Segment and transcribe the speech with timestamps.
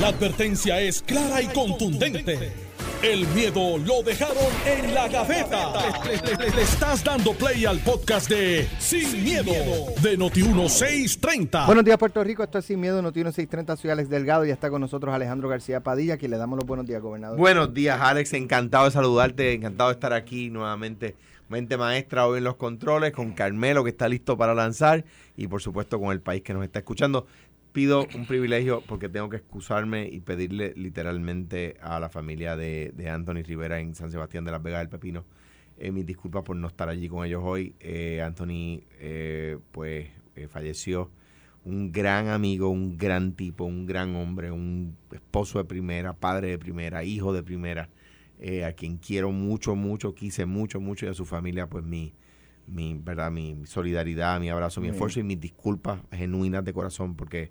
[0.00, 2.52] La advertencia es clara y contundente.
[3.02, 4.36] El miedo lo dejaron
[4.66, 5.72] en la gaveta.
[6.04, 9.52] Le, le- le- le estás dando play al podcast de Sin, miedo,
[10.02, 11.66] de Noti1630.
[11.66, 12.42] Buenos días, Puerto Rico.
[12.42, 13.76] Esto es Sin Miedo, Noti 630.
[13.76, 16.86] Soy Alex Delgado y está con nosotros Alejandro García Padilla, que le damos los buenos
[16.86, 17.38] días, gobernador.
[17.38, 18.32] Buenos días, Alex.
[18.32, 21.14] Encantado de saludarte, encantado de estar aquí nuevamente.
[21.50, 25.04] Mente maestra hoy en los controles, con Carmelo que está listo para lanzar
[25.36, 27.26] y por supuesto con el país que nos está escuchando.
[27.74, 33.10] Pido un privilegio porque tengo que excusarme y pedirle literalmente a la familia de, de
[33.10, 35.26] Anthony Rivera en San Sebastián de las Vegas del Pepino
[35.76, 37.74] eh, mis disculpas por no estar allí con ellos hoy.
[37.80, 41.10] Eh, Anthony eh, pues eh, falleció
[41.64, 46.58] un gran amigo, un gran tipo, un gran hombre, un esposo de primera, padre de
[46.58, 47.88] primera, hijo de primera,
[48.38, 52.12] eh, a quien quiero mucho, mucho, quise mucho, mucho y a su familia, pues mi,
[52.66, 53.30] mi, ¿verdad?
[53.30, 54.94] mi solidaridad, mi abrazo, mi Bien.
[54.94, 57.50] esfuerzo y mis disculpas genuinas de corazón porque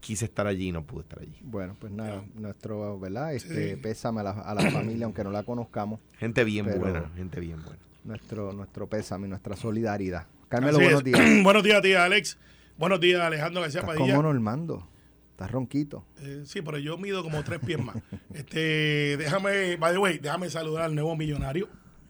[0.00, 1.36] quise estar allí y no pude estar allí.
[1.42, 3.34] Bueno, pues nada, nuestro, ¿verdad?
[3.34, 6.00] Este, pésame a la, a la familia, aunque no la conozcamos.
[6.18, 7.78] Gente bien buena, gente bien buena.
[8.04, 10.26] Nuestro, nuestro pésame, nuestra solidaridad.
[10.48, 11.04] Carmelo, Así buenos es.
[11.04, 11.20] días.
[11.44, 12.38] buenos días, tía Alex.
[12.78, 14.16] Buenos días, Alejandro García Estás Padilla.
[14.16, 14.88] como Normando.
[15.32, 16.04] Estás ronquito.
[16.20, 17.96] Eh, sí, pero yo mido como tres pies más.
[18.34, 21.68] Este, déjame, by the way, déjame saludar al nuevo millonario.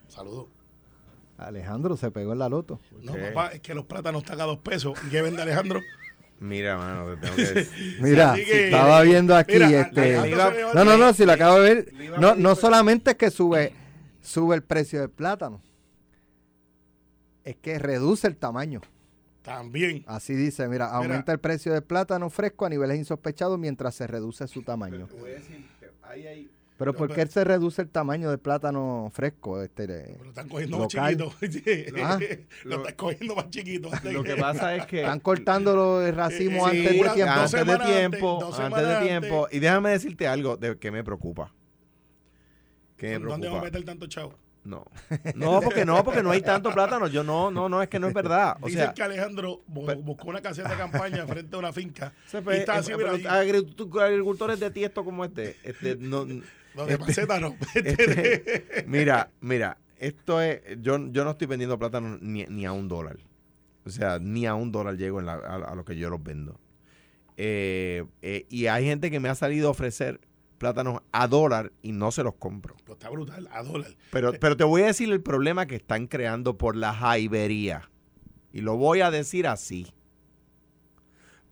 [0.08, 0.46] Saludos.
[1.46, 2.80] Alejandro se pegó en la loto.
[3.02, 4.98] No, papá, es que los plátanos están a dos pesos.
[5.06, 5.80] ¿Y qué vende Alejandro?
[6.40, 7.98] Mira, mano, te tengo que decir.
[8.00, 10.16] Mira, así que- estaba viendo aquí Mira, este.
[10.16, 11.92] Alejandro se le va a No, no, no, si lo acabo de ver.
[11.94, 13.72] le iba a No, pedir no solamente es que sube,
[14.22, 15.60] sube el precio del plátano,
[17.44, 18.80] es que reduce el tamaño.
[19.42, 20.04] También.
[20.06, 24.46] Así dice, mira, aumenta el precio del plátano fresco a niveles insospechados mientras se reduce
[24.46, 25.08] su tamaño.
[26.80, 29.62] Pero ¿por qué se reduce el tamaño del plátano fresco?
[29.62, 31.16] Este, Lo están cogiendo local?
[31.18, 31.96] más chiquito.
[32.02, 32.18] Ah.
[32.64, 33.90] lo están cogiendo más chiquito.
[34.10, 37.34] Lo que pasa es que Están cortando el racimo Sí, antes de tiempo.
[37.42, 39.44] antes de tiempo, antes, de tiempo.
[39.44, 39.56] antes.
[39.56, 41.52] Y déjame decirte algo de que me preocupa.
[42.96, 43.62] Que me ¿Dónde vamos a preocupa.
[43.64, 44.34] meter tanto chavo?
[44.64, 44.84] No.
[45.34, 47.06] No, porque no, porque no hay tanto plátano.
[47.08, 48.56] Yo no, no, no, es que no es verdad.
[48.60, 52.12] O Dicen sea, que Alejandro pero- buscó una caseta de campaña frente a una finca.
[52.26, 53.48] se y está así, eh, mira, pero ahí.
[53.48, 56.26] agricultu- agricultores de tiesto como este, este no,
[56.74, 57.56] No, de maceta no.
[57.74, 62.88] este, mira, mira, esto es, yo, yo no estoy vendiendo plátano ni, ni a un
[62.88, 63.18] dólar.
[63.84, 66.22] O sea, ni a un dólar llego en la- a, a lo que yo los
[66.22, 66.60] vendo.
[67.36, 70.20] Eh, eh, y hay gente que me ha salido a ofrecer
[70.58, 72.76] plátanos a dólar y no se los compro.
[72.82, 73.96] Pero está brutal, a dólar.
[74.10, 77.90] Pero, pero te voy a decir el problema que están creando por la jaibería.
[78.52, 79.86] Y lo voy a decir así.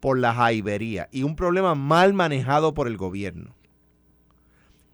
[0.01, 1.09] Por la jaibería.
[1.11, 3.55] Y un problema mal manejado por el gobierno.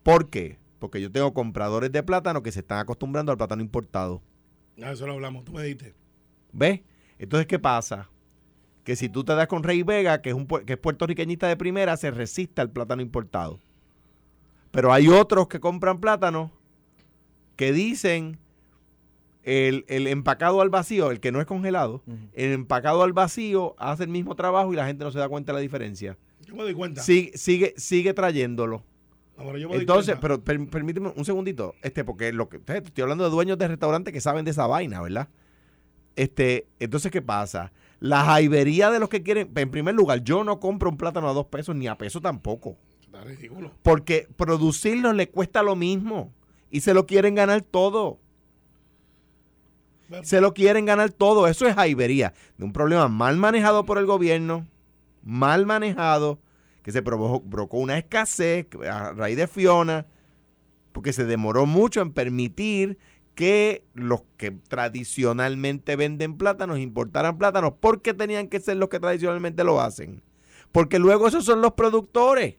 [0.05, 0.59] ¿Por qué?
[0.79, 4.23] Porque yo tengo compradores de plátano que se están acostumbrando al plátano importado.
[4.81, 5.95] Ah, eso lo hablamos, tú me dijiste.
[6.53, 6.83] ¿Ves?
[7.19, 8.11] Entonces, ¿qué pasa?
[8.85, 11.57] Que si tú te das con Rey Vega, que es, un, que es puertorriqueñista de
[11.57, 13.61] primera, se resiste al plátano importado.
[14.71, 16.53] Pero hay otros que compran plátano
[17.57, 18.39] que dicen
[19.43, 22.03] el, el empacado al vacío, el que no es congelado,
[22.35, 25.53] el empacado al vacío hace el mismo trabajo y la gente no se da cuenta
[25.53, 26.19] de la diferencia.
[26.45, 27.01] Yo me doy cuenta.
[27.01, 28.85] Sigue, sigue, sigue trayéndolo.
[29.37, 33.59] Yo Entonces, pero per- permíteme un segundito, este, porque lo que estoy hablando de dueños
[33.59, 35.29] de restaurantes que saben de esa vaina, ¿verdad?
[36.17, 37.73] Este, entonces, ¿qué pasa?
[37.99, 41.33] La jaibería de los que quieren, en primer lugar, yo no compro un plátano a
[41.33, 43.73] dos pesos ni a peso tampoco, Está ridículo.
[43.83, 46.33] porque producirlo le cuesta lo mismo
[46.71, 48.19] y se lo quieren ganar todo.
[50.23, 51.49] Se lo quieren ganar todo.
[51.49, 52.35] Eso es jaibería.
[52.57, 54.67] De un problema mal manejado por el gobierno,
[55.25, 56.39] mal manejado,
[56.85, 60.07] que se provocó, una escasez a raíz de Fiona,
[60.93, 62.99] porque se demoró mucho en permitir
[63.35, 69.65] que los que tradicionalmente venden plátanos importaran plátanos porque tenían que ser los que tradicionalmente
[69.65, 70.23] lo hacen.
[70.71, 72.57] Porque luego esos son los productores.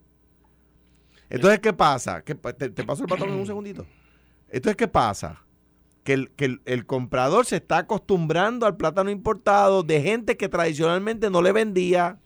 [1.29, 2.23] Entonces, ¿qué pasa?
[2.23, 3.85] ¿Qué pa- te, paso el patrón en un segundito.
[4.49, 5.43] Entonces, ¿qué pasa?
[6.03, 11.29] Que, el, que el comprador se está acostumbrando al plátano importado de gente que tradicionalmente
[11.29, 12.19] no le vendía.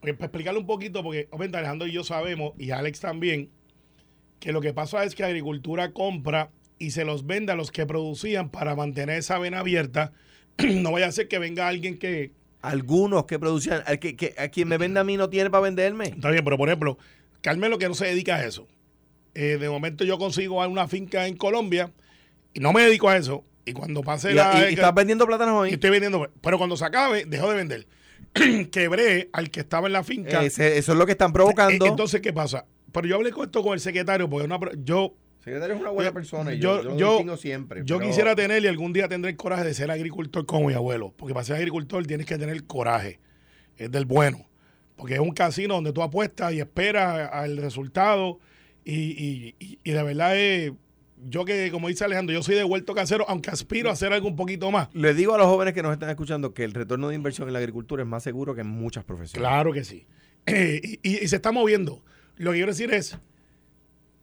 [0.00, 3.50] Oye, para explicarle un poquito, porque obviamente Alejandro y yo sabemos, y Alex también,
[4.40, 7.84] que lo que pasa es que Agricultura compra y se los vende a los que
[7.86, 10.12] producían para mantener esa vena abierta.
[10.58, 12.32] no vaya a ser que venga alguien que.
[12.62, 15.62] Algunos que producían, al que, que- a quien me vende a mí no tiene para
[15.62, 16.06] venderme.
[16.06, 16.98] Está bien, pero por ejemplo,
[17.40, 18.66] Carmelo que no se dedica a eso.
[19.34, 21.92] Eh, de momento yo consigo una finca en Colombia
[22.54, 23.44] y no me dedico a eso.
[23.64, 24.52] Y cuando pase Y, la.
[24.68, 25.70] y- y estás vendiendo plátanos hoy.
[25.70, 26.30] estoy vendiendo.
[26.40, 27.86] Pero cuando se acabe, dejo de vender.
[28.70, 30.44] Quebré al que estaba en la finca.
[30.44, 31.84] Ese- eso es lo que están provocando.
[31.84, 32.66] Eh, Entonces, ¿qué pasa?
[32.92, 36.10] Pero yo hablé con esto con el secretario, porque una, yo, secretario es una buena
[36.10, 36.54] Yo- persona.
[36.54, 37.82] y yo- yo, yo, lo siempre.
[37.84, 40.74] yo pero- quisiera tener y algún día tendré el coraje de ser agricultor como mi
[40.74, 41.12] abuelo.
[41.16, 43.18] Porque para ser agricultor tienes que tener coraje.
[43.76, 44.44] Es del bueno.
[44.96, 48.40] porque es un casino donde tú apuestas y esperas al resultado.
[48.84, 49.54] Y,
[49.84, 50.72] de verdad es,
[51.26, 54.28] yo que, como dice Alejandro, yo soy de vuelto casero, aunque aspiro a hacer algo
[54.28, 54.88] un poquito más.
[54.94, 57.54] Le digo a los jóvenes que nos están escuchando que el retorno de inversión en
[57.54, 59.40] la agricultura es más seguro que en muchas profesiones.
[59.40, 60.06] Claro que sí.
[60.46, 62.02] y, se está moviendo.
[62.36, 63.18] Lo que quiero decir es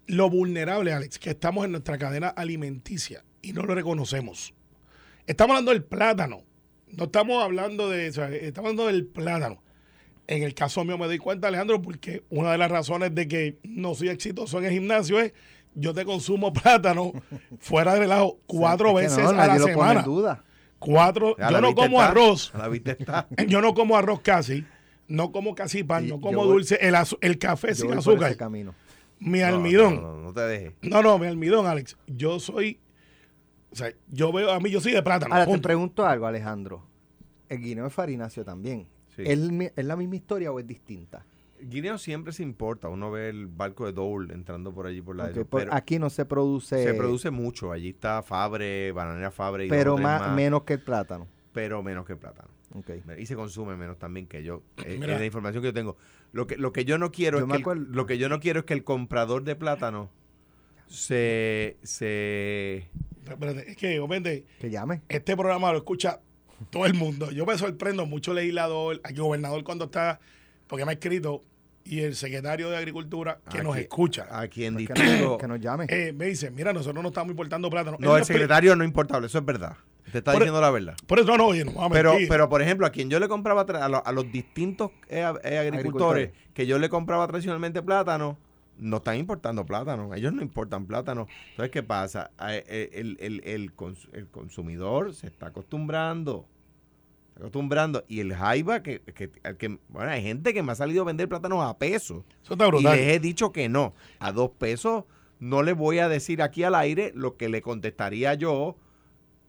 [0.08, 4.54] lo vulnerable, Alex, que estamos en nuestra cadena alimenticia y no lo reconocemos.
[5.28, 6.44] Estamos hablando del plátano.
[6.88, 9.62] No estamos hablando de, estamos hablando del plátano.
[10.28, 13.60] En el caso mío me doy cuenta, Alejandro, porque una de las razones de que
[13.64, 15.34] no soy exitoso en el gimnasio es
[15.76, 17.14] yo te consumo plátano
[17.60, 20.02] fuera de relajo cuatro veces a la semana.
[20.02, 20.44] Duda.
[20.80, 22.54] Cuatro, yo no como arroz.
[23.48, 24.66] Yo no como arroz casi.
[25.08, 26.76] No como casi pan, no como dulce.
[26.82, 28.36] El, el café sin azúcar.
[28.36, 28.76] camino.
[29.20, 30.02] Mi almidón.
[30.02, 30.74] No, no, te dejes.
[30.82, 31.98] No, no, mi almidón, Alex.
[32.08, 32.80] Yo soy.
[33.72, 35.34] O sea, yo veo a mí, yo soy de plátano.
[35.34, 36.86] Ahora te pregunto algo, Alejandro.
[37.50, 38.88] El guineo es farináceo también.
[39.18, 39.40] ¿Es,
[39.76, 41.26] la misma historia o es distinta?
[41.62, 42.90] Guineo siempre se importa.
[42.90, 46.26] Uno ve el barco de Dole entrando por allí por la pero Aquí no se
[46.26, 46.84] produce.
[46.84, 47.72] Se produce mucho.
[47.72, 49.66] Allí está Fabre, Bananera Fabre.
[49.66, 51.28] Y pero más, menos que el plátano.
[51.54, 52.50] Pero menos que el plátano.
[53.18, 54.62] Y se consume menos también que yo.
[54.86, 55.98] Es, la información que yo tengo.
[56.34, 58.62] Lo que, lo que yo no quiero es que el, lo que yo no quiero
[58.62, 60.10] es que el comprador de plátano
[60.88, 62.90] se se
[63.66, 65.02] es que obviamente que llame.
[65.08, 66.20] Este programa lo escucha
[66.70, 67.32] todo el mundo.
[67.32, 70.20] Yo me sorprendo mucho legislador, al gobernador cuando está,
[70.68, 71.44] porque me ha escrito,
[71.86, 74.28] y el secretario de Agricultura que nos escucha.
[74.32, 75.86] A quien pues que, nos llame.
[75.90, 77.98] Eh, me dice, mira, nosotros no estamos importando plátano.
[78.00, 79.78] No, el secretario no es importable, eso es verdad.
[80.12, 80.96] Te está diciendo la verdad.
[81.08, 84.12] Por eso no, oye, no pero, pero, por ejemplo, a quien yo le compraba, a,
[84.12, 88.38] los, distintos eh, eh, agricultores, que yo le compraba tradicionalmente plátano,
[88.78, 90.14] no están importando plátano.
[90.14, 91.28] Ellos no importan plátano.
[91.52, 92.32] Entonces, ¿qué pasa?
[92.40, 93.74] El, el, el,
[94.32, 96.48] consumidor se está acostumbrando.
[97.36, 98.04] Acostumbrando.
[98.08, 101.64] Y el jaiba, que, que, bueno, hay gente que me ha salido a vender plátanos
[101.64, 102.24] a pesos.
[102.44, 102.96] Eso está brutal.
[102.96, 103.94] Y les he dicho que no.
[104.20, 105.06] A dos pesos
[105.40, 108.78] no le voy a decir aquí al aire lo que le contestaría yo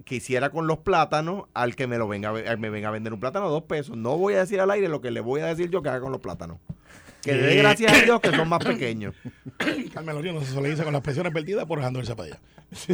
[0.05, 3.21] que hiciera con los plátanos al que me lo venga me venga a vender un
[3.21, 3.97] plátano a dos pesos.
[3.97, 6.01] No voy a decir al aire lo que le voy a decir yo que haga
[6.01, 6.59] con los plátanos.
[7.27, 9.15] Que dé gracias a Dios que son más pequeños.
[9.93, 12.41] Carmelo no se dice con las presiones perdidas por el Zapadilla.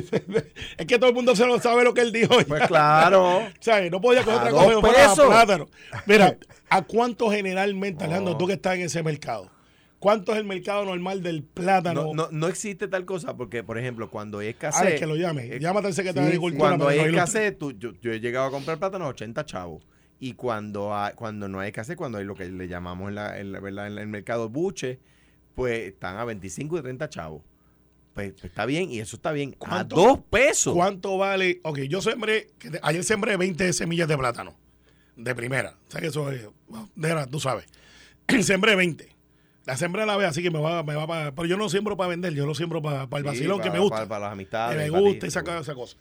[0.76, 2.34] es que todo el mundo se lo sabe lo que él dijo.
[2.46, 3.38] Pues claro.
[3.38, 5.68] o sea, no podía coger otra cosa plátano.
[6.06, 6.36] Mira,
[6.70, 9.50] ¿a cuánto generalmente, Alejandro, tú que estás en ese mercado?
[9.98, 12.12] ¿Cuánto es el mercado normal del plátano?
[12.12, 14.94] No, no, existe tal cosa porque, por ejemplo, cuando hay escasez...
[14.96, 15.46] Ah, que lo llame.
[15.46, 16.70] Eh, Llámate al secretario de Agricultura.
[16.70, 19.84] Cuando hay escasez, yo, he llegado a comprar plátano a 80 chavos.
[20.24, 23.98] Y cuando, cuando no hay escasez, cuando hay lo que le llamamos en, la, en,
[23.98, 25.00] el mercado buche,
[25.56, 27.42] pues están a 25 y 30 chavos.
[28.14, 29.56] Pues, pues, está bien y eso está bien.
[29.66, 30.74] A dos pesos.
[30.74, 31.58] ¿Cuánto vale?
[31.64, 32.52] Ok, yo sembré,
[32.82, 34.54] ayer sembré 20 semillas de plátano.
[35.16, 35.76] De primera.
[35.88, 36.46] O sea que eso es,
[36.94, 37.66] de tú sabes.
[38.42, 39.08] sembré 20.
[39.64, 41.34] La sembra la ve así que me va, me va para.
[41.34, 43.80] Pero yo no siembro para vender, yo lo siembro para, para el vacilón que me
[43.80, 44.06] gusta.
[44.06, 44.76] Para, las amistades.
[44.76, 45.96] Que me gusta esa, esa cosa.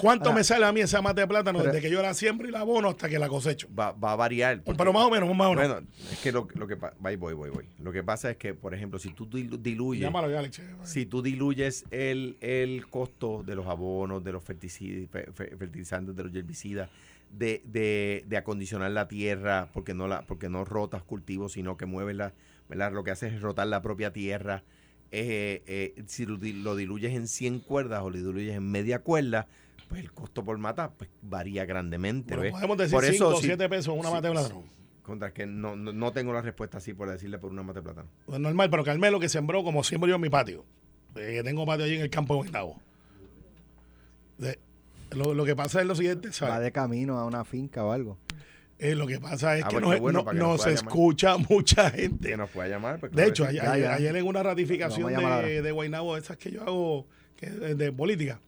[0.00, 2.50] ¿Cuánto me sale a mí esa mata de plátano desde que yo la siembro y
[2.50, 3.68] la abono hasta que la cosecho?
[3.78, 4.62] Va, a variar.
[4.64, 5.68] pero más o menos, más o menos.
[5.68, 7.68] Bueno, es que lo, lo que voy, voy, voy, voy.
[7.78, 10.02] Lo que pasa es que, por ejemplo, si tú diluyes.
[10.02, 10.60] Llámalo ya, Alex.
[10.84, 16.88] Si tú diluyes el, el costo de los abonos, de los fertilizantes, de los herbicidas,
[17.30, 21.86] de, de, de, acondicionar la tierra, porque no la, porque no rotas cultivos, sino que
[21.86, 22.32] mueves la,
[22.68, 22.92] ¿verdad?
[22.92, 24.64] Lo que hace es rotar la propia tierra.
[25.12, 29.48] Eh, eh, si lo, diluyes en 100 cuerdas o lo diluyes en media cuerda,
[29.90, 32.36] pues el costo por mata pues, varía grandemente.
[32.36, 34.62] podemos decir 5 o 7 pesos una mata de plátano.
[35.02, 38.08] Contra que no, no, tengo la respuesta así por decirle por una mata de plátano.
[38.24, 40.64] Pues normal, pero Carmelo que sembró como siembro yo en mi patio.
[41.16, 42.80] Eh, que tengo patio allí en el campo de Guaynabo.
[45.10, 46.54] Lo, lo, que pasa es lo siguiente, ¿sabes?
[46.54, 48.16] Va de camino a una finca o algo.
[48.78, 52.28] Eh, lo que pasa es ah, que, nos, escucha mucha gente.
[52.28, 53.00] Que nos pueda llamar.
[53.00, 57.06] Pues, de hecho, ayer, en una ratificación de, de Guaynabo, esas que yo hago
[57.40, 58.40] de, política,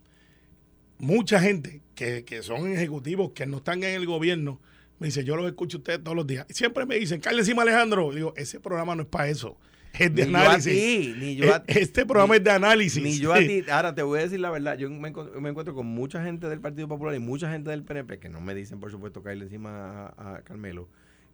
[1.03, 4.59] mucha gente que, son ejecutivos que no están en el gobierno,
[4.99, 6.47] me dice, yo los escucho ustedes todos los días.
[6.49, 8.11] Y siempre me dicen, Carlos encima Alejandro.
[8.13, 9.59] Digo, ese programa no es para eso
[9.99, 11.17] es de análisis.
[11.17, 13.03] ni yo e, este programa es de análisis.
[13.03, 13.65] Ni yo a ti.
[13.71, 14.77] Ahora te voy a decir la verdad.
[14.79, 18.29] Yo me, encuentro con mucha gente del Partido Popular y mucha gente del PNP que
[18.29, 20.89] no me dicen, por supuesto, caerle encima a, Carmelo.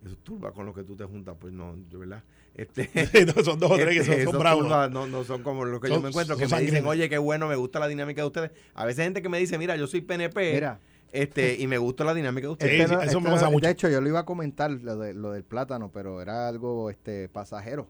[0.04, 1.36] Eso turba con los que tú te juntas.
[1.38, 2.22] Pues no, yo, ¿verdad?
[2.58, 2.90] Este,
[3.44, 4.90] son dos o tres que son, este, bravos.
[4.90, 7.46] no, no son como los que yo me encuentro, que me dicen, oye, qué bueno,
[7.46, 8.50] me gusta la dinámica de ustedes.
[8.74, 10.54] A veces hay gente que me dice, mira, yo soy PNP.
[10.54, 10.80] Mira,
[11.12, 12.90] este, y me gusta la dinámica de ustedes.
[12.90, 13.64] eso me pasa mucho.
[13.64, 16.90] De hecho, yo lo iba a comentar, lo, de, lo del plátano, pero era algo
[16.90, 17.86] este pasajero.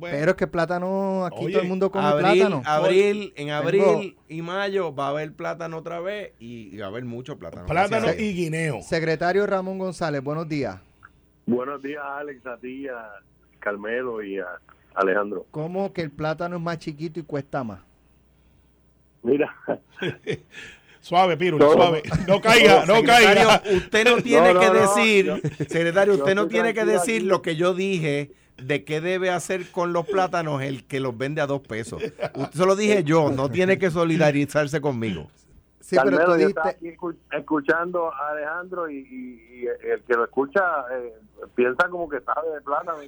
[0.00, 2.62] Pero es que plátano, aquí todo el mundo come plátano.
[2.64, 7.04] Abril, en abril y mayo va a haber plátano otra vez y, va a haber
[7.04, 7.66] mucho plátano.
[7.66, 8.82] Plátano y guineo.
[8.82, 10.80] Secretario Ramón González, buenos días.
[11.46, 13.10] Buenos días, Alex, a ti, a
[13.62, 14.46] Carmelo y a
[14.94, 15.46] Alejandro.
[15.50, 17.80] ¿Cómo que el plátano es más chiquito y cuesta más?
[19.22, 19.54] Mira.
[21.00, 22.02] suave, Piro, suave.
[22.26, 23.62] No caiga, no caiga.
[23.74, 28.32] Usted no tiene que decir, secretario, usted no tiene que decir lo que yo dije
[28.56, 32.02] de qué debe hacer con los plátanos el que los vende a dos pesos.
[32.02, 35.28] Usted se lo dije yo, no tiene que solidarizarse conmigo.
[35.82, 36.78] Sí, pero tú dijiste...
[37.32, 40.62] escuchando a Alejandro y, el que lo escucha
[40.92, 41.12] eh,
[41.54, 42.98] piensa como que sabe de plátano.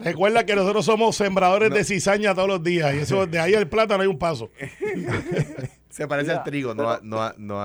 [0.04, 3.68] Recuerda que nosotros somos sembradores de cizaña todos los días y eso de ahí al
[3.68, 4.50] plátano hay un paso.
[5.88, 7.58] Se parece al trigo, no, no, no,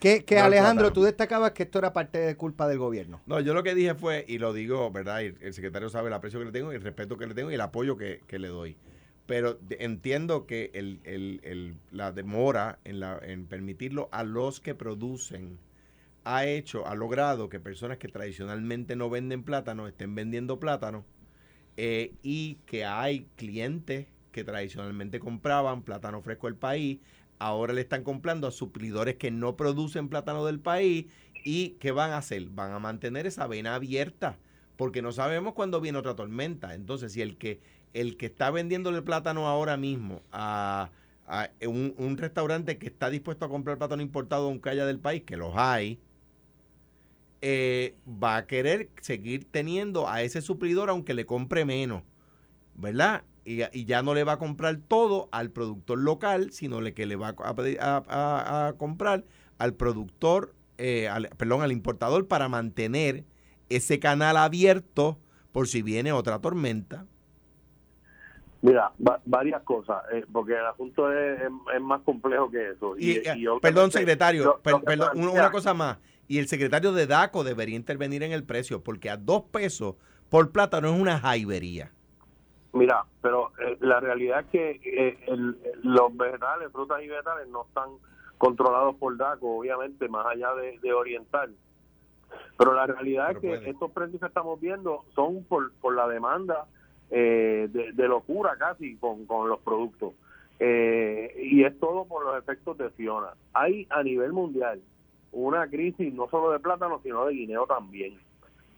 [0.00, 3.20] que, que Alejandro, tú destacabas que esto era parte de culpa del gobierno.
[3.26, 5.20] No, yo lo que dije fue, y lo digo, ¿verdad?
[5.22, 7.54] el secretario sabe el aprecio que le tengo, y el respeto que le tengo y
[7.54, 8.78] el apoyo que, le doy.
[9.30, 15.60] Pero entiendo que el, el, la demora en, la, en permitirlo a los que producen
[16.24, 21.04] ha hecho, ha logrado que personas que tradicionalmente no venden plátano estén vendiendo plátano
[21.76, 26.98] eh, y que hay clientes que tradicionalmente compraban plátano fresco del país,
[27.38, 31.06] ahora le están comprando a suplidores que no producen plátano del país
[31.44, 32.48] y ¿qué van a hacer?
[32.48, 34.40] Van a mantener esa vena abierta
[34.80, 36.74] porque no sabemos cuándo viene otra tormenta.
[36.74, 37.60] Entonces, si el que,
[37.92, 40.90] el que está vendiéndole plátano ahora mismo a,
[41.66, 45.52] un, restaurante que está dispuesto a comprar plátano importado un calle del país, que los
[45.56, 46.00] hay,
[47.40, 52.02] eh, va a querer seguir teniendo a ese suplidor aunque le compre menos,
[52.74, 53.24] ¿verdad?
[53.44, 57.16] Y, ya no le va a comprar todo al productor local, sino le que le
[57.16, 59.24] va a, comprar
[59.58, 63.24] al productor, eh, perdón, al importador para mantener
[63.68, 65.18] ese canal abierto
[65.52, 67.06] por si viene otra tormenta.
[68.62, 68.92] Mira,
[69.24, 71.40] varias cosas, eh, porque el asunto es,
[71.80, 72.94] más complejo que eso.
[72.98, 73.22] Y,
[73.62, 75.98] perdón, secretario, perdón, una cosa más
[76.30, 79.96] y el secretario de DACO debería intervenir en el precio, porque a dos pesos
[80.28, 81.90] por plátano es una jaibería.
[82.72, 85.18] Mira, pero eh, la realidad es que eh,
[85.82, 87.90] los vegetales, frutas y vegetales no están
[88.38, 91.52] controlados por DACO, obviamente, más allá de, oriental.
[92.56, 96.66] Pero la realidad es que estos precios que estamos viendo son por, por la demanda
[97.10, 100.12] eh, de, locura casi con, con los productos.
[100.58, 103.34] y es todo por los efectos de Fiona.
[103.52, 104.80] Hay a nivel mundial
[105.32, 108.18] una crisis no solo de plátano, sino de guineo también.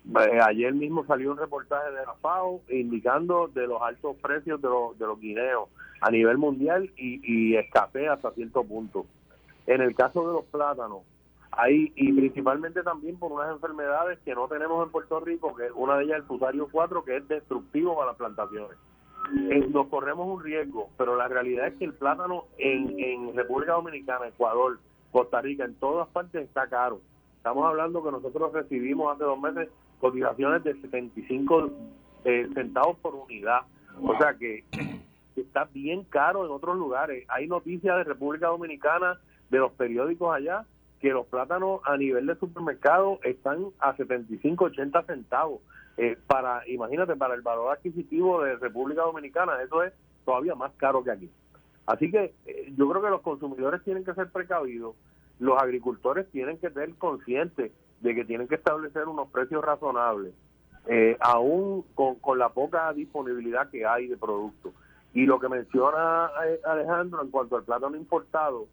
[0.04, 4.68] Eh, ayer mismo salió un reportaje de la FAO indicando de los altos precios de
[4.68, 5.68] los, de los guineos
[6.00, 9.06] a nivel mundial y, y escasez hasta cierto punto.
[9.66, 11.02] En el caso de los plátanos,
[11.52, 15.96] hay, y principalmente también por unas enfermedades que no tenemos en Puerto Rico, que una
[15.96, 18.78] de ellas el fusario 4, que es destructivo para las plantaciones.
[19.50, 23.72] Eh, nos corremos un riesgo, pero la realidad es que el plátano en, en República
[23.72, 24.78] Dominicana, Ecuador,
[25.10, 27.00] Costa Rica, en todas partes está caro.
[27.36, 29.68] Estamos hablando que nosotros recibimos hace dos meses
[30.00, 31.70] cotizaciones de 75
[32.24, 33.60] eh, centavos por unidad.
[34.02, 34.64] O sea que
[35.36, 37.24] está bien caro en otros lugares.
[37.28, 40.64] Hay noticias de República Dominicana, de los periódicos allá,
[41.02, 45.60] que los plátanos a nivel de supermercado están a 75, 80 centavos.
[45.96, 49.92] Eh, para, imagínate, para el valor adquisitivo de República Dominicana, eso es
[50.24, 51.30] todavía más caro que aquí.
[51.86, 54.94] Así que eh, yo creo que los consumidores tienen que ser precavidos,
[55.40, 60.32] los agricultores tienen que ser conscientes de que tienen que establecer unos precios razonables,
[60.86, 64.72] eh, aún con, la poca disponibilidad que hay de productos.
[65.14, 68.66] Y lo que menciona eh, Alejandro en cuanto al plátano importado,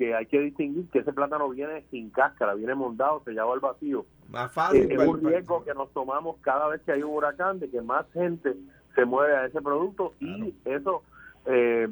[0.00, 4.06] que hay que distinguir que ese plátano viene sin cáscara, viene montado, sellado al vacío.
[4.30, 4.90] Más fácil.
[4.90, 8.10] es un riesgo que nos tomamos cada vez que hay un huracán, de que más
[8.14, 8.56] gente
[8.94, 11.02] se mueve a ese producto y eso
[11.44, 11.86] eh,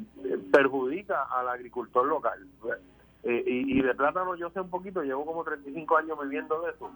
[0.51, 2.47] perjudica al agricultor local.
[3.21, 6.91] Eh, y, de plátano yo sé un poquito, llevo como 35 años viviendo de eso.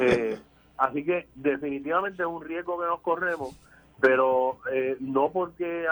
[0.00, 0.38] Eh,
[0.78, 3.54] así que definitivamente es un riesgo que nos corremos,
[4.00, 5.84] pero eh, no porque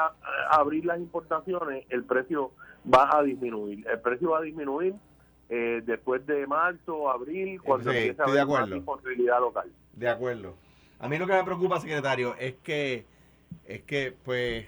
[0.48, 2.52] abrir las importaciones el precio
[2.92, 3.86] va a disminuir.
[3.86, 4.94] El precio va a disminuir
[5.84, 9.70] después de marzo, abril, cuando empiece a haber más disponibilidad local.
[9.92, 10.54] De acuerdo.
[10.98, 13.04] A mí lo que me preocupa, secretario, es que
[13.66, 14.66] es que pues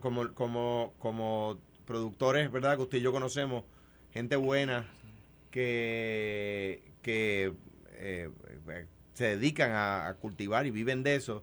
[0.00, 2.76] como, como, como productores, ¿verdad?
[2.76, 3.64] Que usted y yo conocemos,
[4.12, 4.86] gente buena
[5.50, 7.52] que, que
[7.94, 8.30] eh,
[9.14, 11.42] se dedican a, cultivar y viven de eso,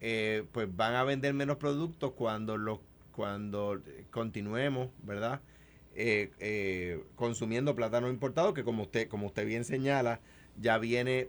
[0.00, 2.80] eh, pues van a vender menos productos cuando los
[3.20, 5.42] cuando continuemos, ¿verdad?
[5.94, 10.20] Eh, consumiendo plátano importado, que como usted, como usted bien señala,
[10.56, 11.28] ya viene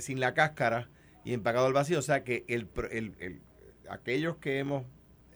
[0.00, 0.88] sin la cáscara
[1.24, 1.98] y empacado al vacío.
[1.98, 3.40] O sea que el, el,
[3.88, 4.84] aquellos que hemos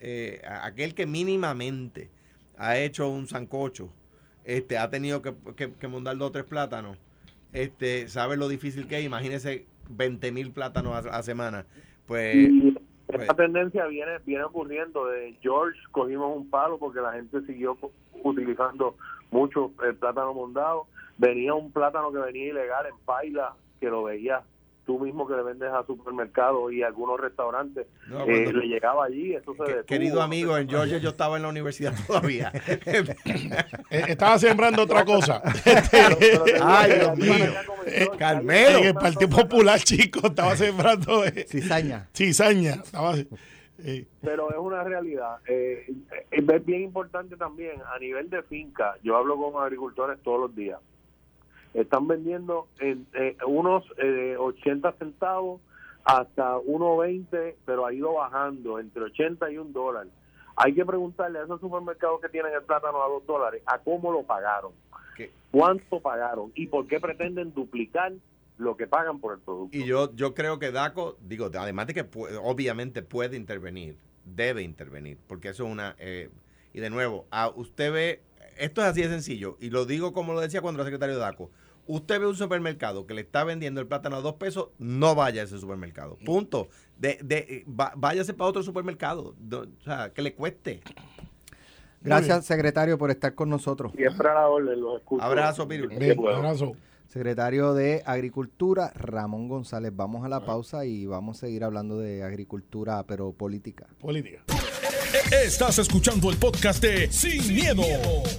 [0.06, 2.10] eh, aquel que mínimamente
[2.58, 3.90] ha hecho un sancocho,
[4.44, 6.98] este, ha tenido que, que, dos o tres plátanos,
[7.54, 9.04] este, sabe lo difícil que es.
[9.04, 11.64] Imagínese 20 mil plátanos a, semana.
[12.06, 12.73] Pues, pues,
[13.22, 15.06] esta tendencia viene viene ocurriendo.
[15.06, 17.76] De George cogimos un palo porque la gente siguió
[18.22, 18.96] utilizando
[19.30, 20.86] mucho el plátano mondado.
[21.16, 24.42] Venía un plátano que venía ilegal en Paila, que lo veía
[24.84, 27.86] tú mismo que le vendes a supermercados y a algunos restaurantes,
[28.26, 31.94] eh, le llegaba allí, eso se Querido amigo, en Georgia yo estaba en la universidad
[32.06, 32.52] todavía.
[32.84, 33.04] Eh,
[34.08, 35.42] estaba sembrando otra cosa.
[36.62, 37.54] Ay, Dios mío.
[37.86, 38.78] Eh, Carmelo.
[38.78, 41.22] En el Partido Popular, chico, estaba sembrando...
[41.46, 42.08] cizaña.
[42.14, 42.82] Cizaña.
[44.22, 45.38] Pero es una realidad.
[45.46, 48.96] es bien importante también a nivel de finca.
[49.02, 50.78] Yo hablo con agricultores todos los días
[51.74, 55.60] están vendiendo en eh, unos eh, 80 centavos
[56.04, 60.06] hasta 1.20, pero ha ido bajando entre 80 y un dólar.
[60.56, 64.12] Hay que preguntarle a esos supermercados que tienen el plátano a 2 dólares, ¿a cómo
[64.12, 64.72] lo pagaron?
[65.50, 66.52] ¿Cuánto pagaron?
[66.54, 68.12] ¿Y por qué pretenden duplicar
[68.58, 69.76] lo que pagan por el producto?
[69.76, 72.06] Y yo, yo creo que DACO, digo, además de que
[72.42, 75.94] obviamente puede intervenir, debe intervenir, porque eso es una...
[75.98, 76.28] Eh,
[76.72, 78.22] y de nuevo, a, usted ve,
[78.58, 81.20] esto es así de sencillo, y lo digo como lo decía cuando era secretario de
[81.20, 81.50] DACO,
[81.86, 85.42] usted ve un supermercado que le está vendiendo el plátano a dos pesos, no vaya
[85.42, 86.18] a ese supermercado.
[86.24, 86.68] Punto.
[86.98, 89.34] De, de, váyase para otro supermercado.
[89.52, 90.82] o sea, que le cueste.
[92.00, 93.92] Gracias, secretario, por estar con nosotros.
[93.96, 95.24] Siempre a la orden, los escucho.
[95.24, 95.88] Abrazo, Piru.
[96.28, 96.76] abrazo.
[97.08, 99.92] Secretario de Agricultura, Ramón González.
[99.94, 103.86] Vamos a la pausa y vamos a seguir hablando de agricultura, pero política.
[104.00, 104.42] Política.
[105.30, 107.82] Estás escuchando el podcast de Sin, miedo,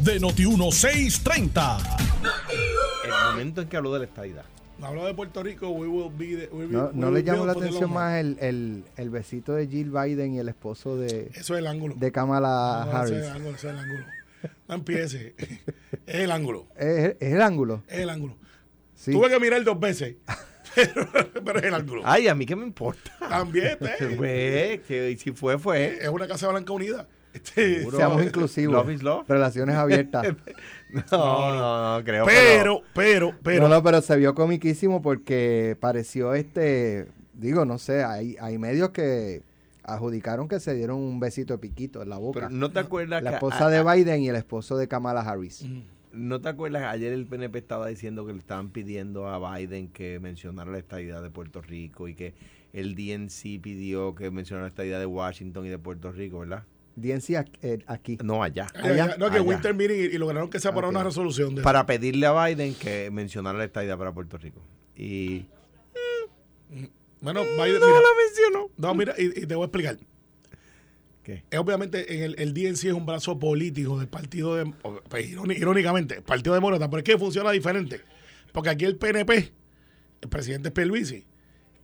[0.01, 1.77] de Noti1630.
[3.05, 4.45] El momento en que habló de la estadidad.
[4.81, 6.49] Habló de Puerto Rico, we will be
[6.93, 10.97] no, le llamó la atención más el, el, besito de Jill Biden y el esposo
[10.97, 11.95] de, Eso es el ángulo.
[11.97, 13.11] de Kamala Harris.
[13.11, 14.05] Ese es el ángulo, ese es el ángulo.
[14.67, 15.35] No empiece.
[16.05, 16.67] es el ángulo.
[16.75, 17.83] Es, es el ángulo.
[17.87, 18.37] Es el ángulo.
[19.03, 20.15] Tuve que mirar dos veces.
[20.75, 22.01] Pero, es el ángulo.
[22.03, 23.11] Ay, a mí qué me importa.
[23.19, 24.81] También, ¿eh?
[24.85, 25.99] que si fue, fue.
[26.01, 27.07] Es una casa blanca unida.
[27.33, 28.85] Este, Seamos inclusivos.
[29.27, 30.27] Relaciones abiertas.
[31.11, 32.25] No, no, no, creo.
[32.25, 33.67] Pero, pero, pero.
[33.67, 37.07] No, no, pero se vio comiquísimo porque pareció este.
[37.33, 39.43] Digo, no sé, hay, hay medios que
[39.83, 42.41] adjudicaron que se dieron un besito de piquito en la boca.
[42.41, 45.65] Pero no te acuerdas La esposa de Biden y el esposo de Kamala Harris.
[46.11, 46.83] ¿No te acuerdas?
[46.83, 51.21] Ayer el PNP estaba diciendo que le estaban pidiendo a Biden que mencionara la estadidad
[51.21, 52.33] de Puerto Rico y que
[52.71, 56.63] el DNC pidió que mencionara la estadidad de Washington y de Puerto Rico, ¿verdad?
[56.95, 57.29] DNC
[57.61, 58.17] eh, aquí.
[58.23, 58.67] No, allá.
[59.17, 61.55] no, que Winter Meeting y, lograron que se aprobara una resolución.
[61.55, 64.61] De para pedirle a Biden que mencionara la estadidad para Puerto Rico.
[64.95, 65.45] Y.
[67.21, 67.79] Bueno, Biden.
[67.79, 68.69] No la mencionó.
[68.77, 69.97] No, mira, y te voy a explicar.
[71.49, 74.71] Es obviamente en el, el DNC es un brazo político del partido de,
[75.09, 78.01] pues, irónicamente, el partido demócrata, pero es que funciona diferente.
[78.51, 79.51] Porque aquí el PNP,
[80.21, 81.23] el presidente es.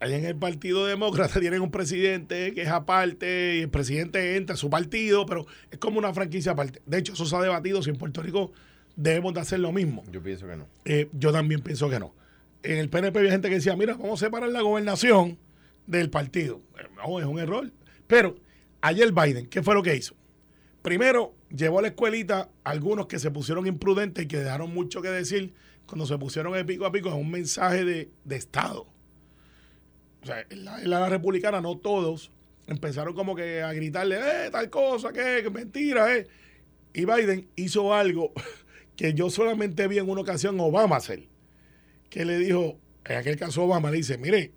[0.01, 4.55] Allá en el Partido Demócrata tienen un presidente que es aparte y el presidente entra
[4.55, 6.81] a su partido, pero es como una franquicia aparte.
[6.85, 8.51] De hecho, eso se ha debatido si en Puerto Rico
[8.95, 10.03] debemos de hacer lo mismo.
[10.11, 10.67] Yo pienso que no.
[10.83, 12.13] Eh, yo también pienso que no.
[12.63, 15.37] En el PNP había gente que decía, mira, vamos a separar la gobernación
[15.87, 16.61] del partido.
[16.97, 17.71] No, es un error.
[18.07, 18.35] Pero
[18.81, 20.15] Ayer Biden, ¿qué fue lo que hizo?
[20.81, 25.03] Primero, llevó a la escuelita a algunos que se pusieron imprudentes y que dejaron mucho
[25.03, 25.53] que decir
[25.85, 28.87] cuando se pusieron de pico a pico en un mensaje de, Estado.
[30.21, 32.31] O sea, en la, republicana no todos
[32.67, 36.27] empezaron como que a gritarle, eh, tal cosa, que, mentira, eh.
[36.93, 38.33] Y Biden hizo algo
[38.95, 41.27] que yo solamente vi en una ocasión Obama hacer.
[42.09, 44.51] Que le dijo, en aquel caso Obama le dice, mire,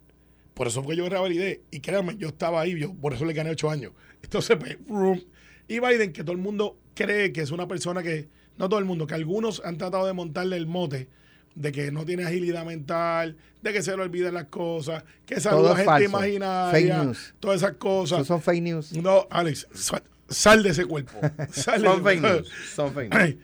[0.52, 1.62] por eso fue que yo revalidé.
[1.70, 3.92] Y créanme, yo estaba ahí, yo por eso le gané ocho años.
[4.22, 4.58] Entonces,
[5.68, 8.84] y Biden, que todo el mundo cree que es una persona que, no todo el
[8.84, 11.08] mundo, que algunos han tratado de montarle el mote
[11.54, 15.72] de que no tiene agilidad mental, de que se le olvidan las cosas, que saluda
[15.72, 17.34] a gente imaginaria, fake news.
[17.40, 18.26] todas esas cosas.
[18.26, 18.92] son fake news.
[18.92, 19.66] No, Alex,
[20.28, 21.18] sal, de ese cuerpo.
[21.52, 22.50] son, fake news.
[22.74, 23.36] son fake news.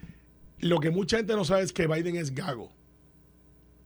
[0.61, 2.73] Lo que mucha gente no sabe es que Biden es gago.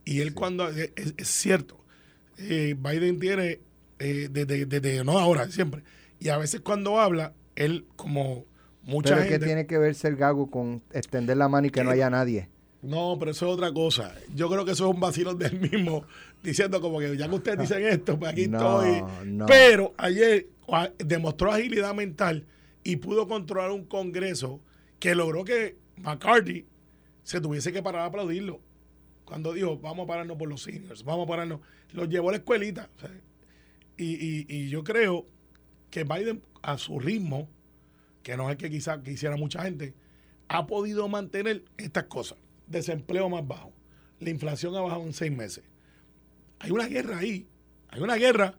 [0.04, 1.82] Y él cuando, es, cierto,
[2.38, 3.60] eh, Biden tiene,
[3.98, 5.82] eh, desde, desde, no ahora, siempre,
[6.18, 8.44] y a veces cuando habla, él como
[8.82, 11.90] mucha pero ¿qué tiene que ver ser gago con extender la mano y que no
[11.90, 12.48] haya nadie?
[12.84, 14.14] No, pero eso es otra cosa.
[14.34, 16.04] Yo creo que eso es un vacilo del mismo,
[16.42, 19.02] diciendo como que ya que ustedes dicen esto, pues aquí estoy.
[19.46, 20.48] Pero ayer
[20.98, 22.46] demostró agilidad mental
[22.82, 24.60] y pudo controlar un congreso
[24.98, 26.66] que logró que McCarthy
[27.22, 28.60] se tuviese que parar a aplaudirlo.
[29.24, 31.60] Cuando dijo, vamos a pararnos por los seniors, vamos a pararnos.
[31.92, 32.90] Los llevó a la escuelita.
[33.96, 35.26] y, y yo creo
[35.90, 37.48] que Biden a su ritmo,
[38.22, 39.94] que no es que quizá quisiera mucha gente,
[40.48, 42.38] ha podido mantener estas cosas.
[42.66, 43.72] Desempleo más bajo.
[44.20, 45.64] La inflación ha bajado en seis meses.
[46.60, 47.46] Hay una guerra ahí
[47.88, 48.54] Hay una guerra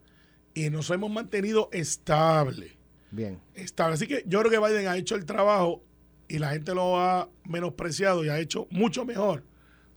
[0.54, 2.78] y nos hemos mantenido estable.
[3.12, 3.41] Bien.
[3.54, 3.96] Estable.
[3.96, 5.84] Así que yo creo que Biden ha hecho el trabajo
[6.28, 9.44] y la gente lo ha menospreciado y ha hecho mucho mejor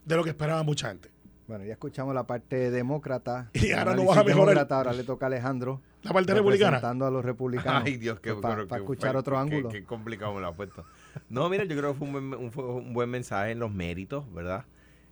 [0.05, 1.11] de lo que esperaba mucha gente.
[1.47, 3.51] Bueno, ya escuchamos la parte demócrata.
[3.55, 4.67] Y ahora no vas a mejorar.
[4.71, 5.81] Ahora le toca a Alejandro.
[6.03, 6.79] La parte republicana.
[6.79, 7.83] A los republicanos.
[7.87, 9.69] Ay, Dios, qué Para escuchar otro ángulo.
[9.69, 10.85] Qué, complicado me lo ha puesto.
[11.29, 14.65] No, mira, yo creo que fue un buen, un buen mensaje en los méritos, ¿verdad?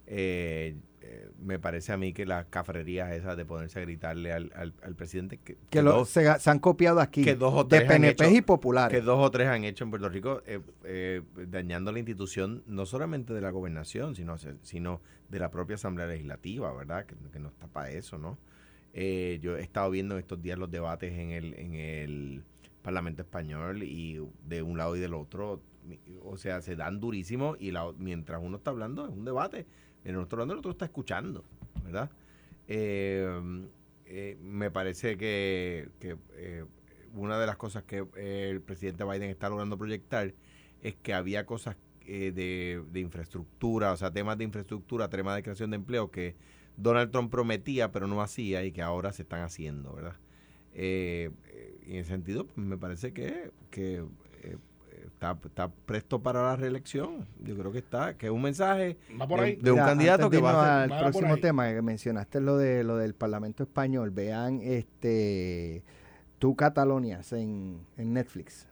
[0.06, 4.52] Eh, eh, me parece a mí que las cafrerías esas de ponerse a gritarle al,
[4.54, 8.40] al, presidente que, que, se, han copiado aquí que dos o tres de PNP y
[8.40, 8.96] populares.
[8.96, 13.34] que dos o tres han hecho en Puerto Rico eh, dañando la institución no solamente
[13.34, 17.90] de la gobernación sino sino de la propia asamblea legislativa verdad que, no está para
[17.90, 18.38] eso no
[18.94, 22.42] yo he estado viendo estos días los debates en el en el
[22.82, 25.60] Parlamento español y de un lado y del otro
[26.22, 29.66] o sea se dan durísimo y mientras uno está hablando es un debate
[30.06, 31.44] en el otro lado el otro está escuchando,
[31.82, 32.10] ¿verdad?
[32.68, 33.28] Eh,
[34.06, 36.64] eh, me parece que, eh,
[37.14, 40.32] una de las cosas que el presidente Biden está logrando proyectar
[40.80, 45.76] es que había cosas de, infraestructura, o sea, temas de infraestructura, temas de creación de
[45.76, 46.36] empleo que
[46.76, 50.16] Donald Trump prometía pero no hacía y que ahora se están haciendo, ¿verdad?
[50.72, 51.32] en
[51.86, 54.04] ese sentido, pues, me parece que, que
[55.04, 57.26] está, presto para la reelección.
[57.42, 58.96] Yo creo que está, que es un mensaje
[59.60, 63.14] De, un candidato que va a al próximo tema que mencionaste lo de lo del
[63.14, 64.10] Parlamento español.
[64.10, 65.82] Vean este
[66.38, 68.66] Tu Catalonias en, en Netflix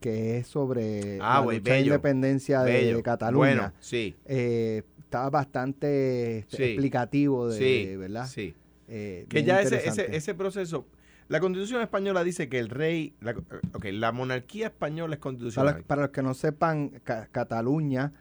[0.00, 3.38] que es sobre ah, la independencia de, Cataluña.
[3.38, 4.14] Bueno, sí.
[4.26, 8.26] Eh, estaba bastante explicativo de, ¿verdad?
[8.26, 8.54] Sí.
[8.88, 10.86] Eh, que ya ese, ese, ese proceso,
[11.28, 13.34] la constitución española dice que el rey, la,
[13.82, 15.82] la monarquía española es constitucional.
[15.84, 18.12] Para, los que no sepan, Cataluña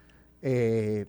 [0.41, 1.06] eh,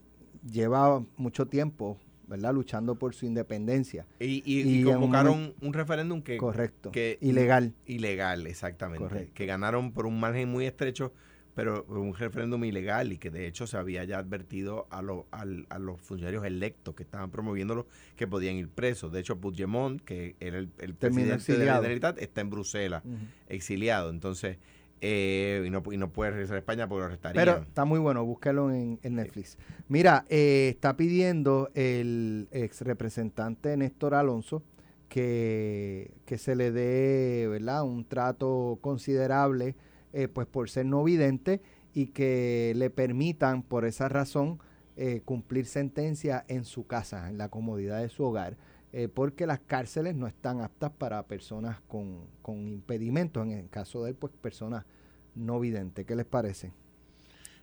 [0.50, 2.52] lleva mucho tiempo, ¿verdad?
[2.52, 4.06] Luchando por su independencia.
[4.20, 6.36] Y, convocaron un, referéndum que...
[6.36, 6.92] Correcto.
[6.92, 7.74] Que, ilegal.
[7.86, 9.30] Ilegal, exactamente.
[9.32, 11.12] Que ganaron por un margen muy estrecho
[11.56, 14.98] pero un referéndum ilegal y que de hecho se había ya advertido a,
[15.30, 19.10] a, los funcionarios electos que estaban promoviéndolo que podían ir presos.
[19.10, 23.02] De hecho, Puigdemont, que era el, presidente de la Generalitat, está en Bruselas,
[23.48, 24.10] exiliado.
[24.10, 24.58] Entonces,
[25.00, 27.42] eh, y, no, y no puede regresar a España porque lo arrestarían.
[27.42, 29.56] Pero está muy bueno, búsquelo en, Netflix.
[29.88, 34.62] Mira, eh, está pidiendo el ex representante Néstor Alonso
[35.08, 37.82] que, que se le dé ¿verdad?
[37.82, 39.74] un trato considerable
[40.18, 41.60] eh, pues por ser no vidente
[41.92, 44.58] y que le permitan por esa razón
[44.96, 48.56] eh, cumplir sentencia en su casa, en la comodidad de su hogar,
[48.94, 54.12] eh, porque las cárceles no están aptas para personas con, impedimentos, en el caso de
[54.12, 54.86] él, pues personas
[55.34, 56.06] no videntes.
[56.06, 56.72] ¿Qué les parece?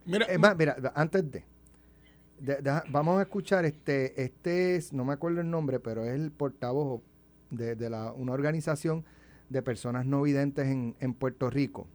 [0.05, 1.43] Mira, mira antes de,
[2.91, 7.01] vamos a escuchar este, este es, no me acuerdo el nombre, pero es el portavoz
[7.49, 9.05] de, de la, una organización
[9.49, 11.87] de personas no videntes en, en Puerto Rico.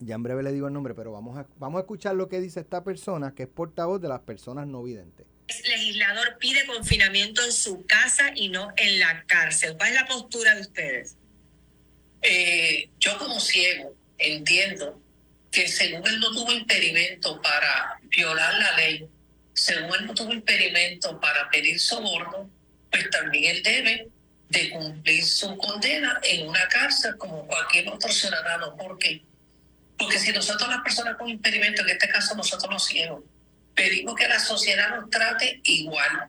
[0.00, 2.40] Ya en breve le digo el nombre, pero vamos a, vamos a escuchar lo que
[2.40, 5.26] dice esta persona, que es portavoz de las personas no videntes.
[5.48, 9.76] El legislador pide confinamiento en su casa y no en la cárcel.
[9.76, 11.16] ¿Cuál es la postura de ustedes?
[12.22, 15.00] Eh, yo como ciego entiendo
[15.50, 19.06] que según él no tuvo impedimento para violar la ley,
[19.52, 22.48] según él no tuvo impedimento para pedir soborno,
[22.90, 24.08] pues también él debe
[24.48, 28.76] de cumplir su condena en una cárcel como cualquier otro ciudadano.
[28.76, 29.22] ¿Por qué?
[30.02, 33.22] Porque si nosotros las personas con impedimento, en este caso nosotros los ciegos,
[33.74, 36.28] pedimos que la sociedad nos trate igual,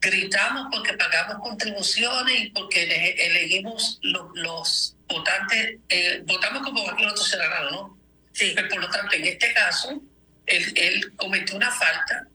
[0.00, 7.70] gritamos porque pagamos contribuciones y porque elegimos los, votantes, eh, votamos como cualquier otro ciudadano,
[7.70, 7.98] ¿no?
[8.32, 8.52] Sí.
[8.54, 10.02] Pero por lo tanto, en este caso,
[10.44, 12.26] él, él cometió una falta,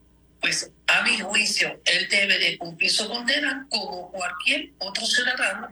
[0.41, 5.69] pues a mi juicio, él debe de cumplir su condena como cualquier otro ciudadano.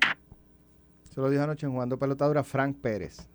[1.13, 3.30] Se lo dijo anoche en Jugando Pelotadura Frank Pérez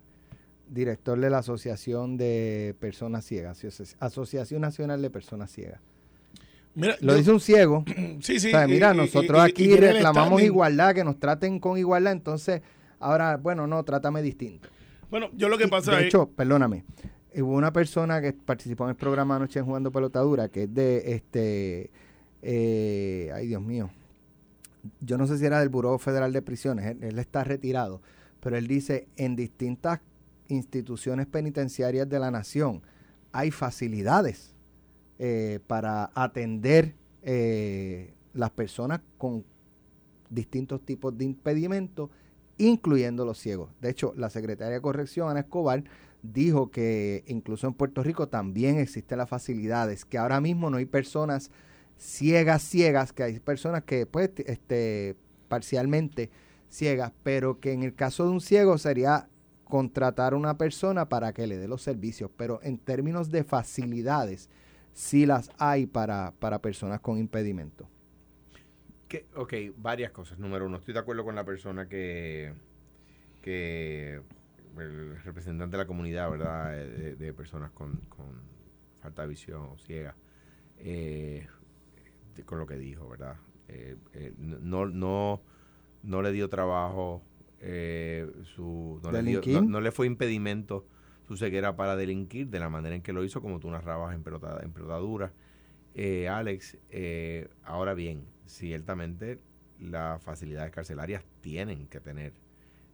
[0.69, 3.63] director de la Asociación de Personas Ciegas,
[3.99, 5.81] Asociación Nacional de Personas Ciegas.
[6.75, 7.83] lo dice un ciego.
[8.21, 8.51] Sí, sí.
[8.67, 12.61] mira, nosotros aquí reclamamos igualdad, que nos traten con igualdad, entonces
[12.99, 14.69] ahora, bueno, no, trátame distinto.
[15.09, 15.99] Bueno, yo lo que pasa es...
[15.99, 16.83] De hecho, perdóname,
[17.35, 21.13] hubo una persona que participó en el programa anoche en Jugando Pelotadura, que es de
[21.13, 21.91] este...
[22.41, 23.89] Eh, ay, Dios mío.
[25.01, 28.01] Yo no sé si era del Buró Federal de Prisiones, él está retirado,
[28.39, 29.99] pero él dice, en distintas
[30.49, 32.81] instituciones penitenciarias de la nación
[33.31, 34.53] hay facilidades
[35.19, 39.43] eh, para atender eh, las personas con
[40.29, 42.09] distintos tipos de impedimentos,
[42.57, 43.69] incluyendo los ciegos.
[43.81, 45.83] De hecho, la secretaria de Corrección, Ana Escobar,
[46.21, 50.85] dijo que incluso en Puerto Rico también existen las facilidades, que ahora mismo no hay
[50.85, 51.51] personas
[51.97, 55.15] ciegas, ciegas, que hay personas que pues, este,
[55.47, 56.29] parcialmente
[56.69, 59.29] ciegas, pero que en el caso de un ciego sería
[59.67, 64.49] contratar a una persona para que le dé los servicios, pero en términos de facilidades,
[64.93, 67.87] sí las hay para, para personas con impedimento.
[69.07, 70.37] Que, ok, varias cosas.
[70.39, 72.53] Número uno, estoy de acuerdo con la persona que,
[73.41, 74.21] que
[74.77, 76.71] el representante de la comunidad, ¿verdad?
[76.71, 78.41] De, de personas con, con,
[79.01, 80.15] falta de visión o ciega,
[80.79, 81.47] eh,
[82.45, 83.37] con lo que dijo, ¿verdad?
[83.67, 85.41] Eh, eh, no, no,
[86.03, 87.21] no le dio trabajo,
[87.59, 90.85] eh, su, no, le dio- no- no le fue impedimento
[91.27, 94.23] su ceguera para delinquir de la manera en que lo hizo, como tú narrabas en,
[94.23, 95.33] pelota, en pelotadura.
[95.95, 99.39] Eh, Alex, eh, ahora bien, ciertamente
[99.79, 102.33] las facilidades carcelarias tienen que tener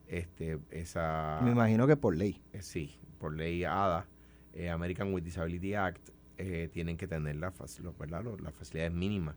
[0.07, 2.41] este esa Me imagino que por ley.
[2.53, 4.07] eh, sí, por ley ADA,
[4.53, 8.23] eh, American with Disability Act, eh, tienen que tener la fac- lo- ¿verdad?
[8.23, 9.35] lo- las facilidades mínimas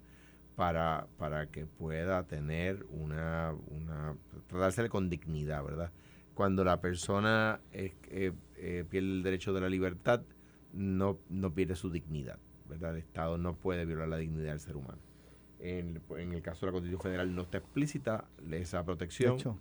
[0.56, 4.16] para, para que pueda tener una, una
[4.48, 5.92] tratársele con dignidad, ¿verdad?
[6.34, 10.22] Cuando la persona eh, eh, pierde el derecho de la libertad,
[10.72, 12.38] no, no pierde su dignidad,
[12.68, 12.92] ¿verdad?
[12.92, 14.98] El Estado no puede violar la dignidad del ser humano.
[15.58, 19.34] En, en el caso de la Constitución Federal no está explícita esa De protección.
[19.36, 19.58] hecho,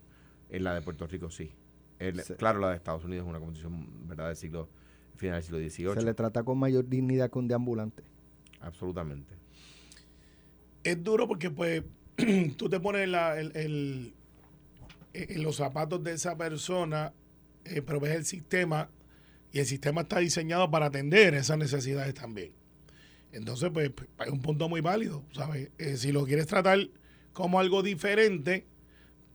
[0.49, 1.51] En la de Puerto Rico sí.
[1.99, 4.67] El- Se- Claro, la de Estados Unidos es una constitución, ¿verdad?, del siglo,
[5.15, 5.93] final del siglo XVIII.
[6.01, 8.03] se le trata con mayor dignidad que un deambulante.
[8.60, 9.36] Absolutamente.
[10.86, 11.84] Es duro porque pues
[12.58, 14.13] tú te pones la- el, el-
[15.41, 17.13] los zapatos de esa persona,
[17.63, 18.89] eh, pero ves el sistema
[19.52, 22.52] y el sistema está diseñado para atender esas necesidades también.
[23.32, 25.69] Entonces, pues, pues, es un punto muy válido, ¿sabes?
[25.78, 26.80] Eh, si lo quieres tratar
[27.34, 28.65] como algo diferente,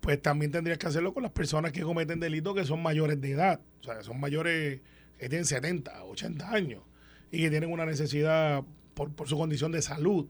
[0.00, 3.32] pues también tendrías que hacerlo con las personas que cometen delitos que son mayores de
[3.32, 4.80] edad, o sea, son mayores
[5.18, 6.82] que tienen 70, 80 años
[7.30, 10.26] y que tienen una necesidad por, por su condición de salud.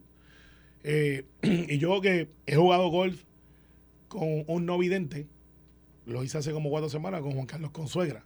[0.83, 3.25] Eh, y yo que he jugado golf
[4.09, 5.27] con un no vidente,
[6.07, 8.25] lo hice hace como cuatro semanas con Juan Carlos Consuegra,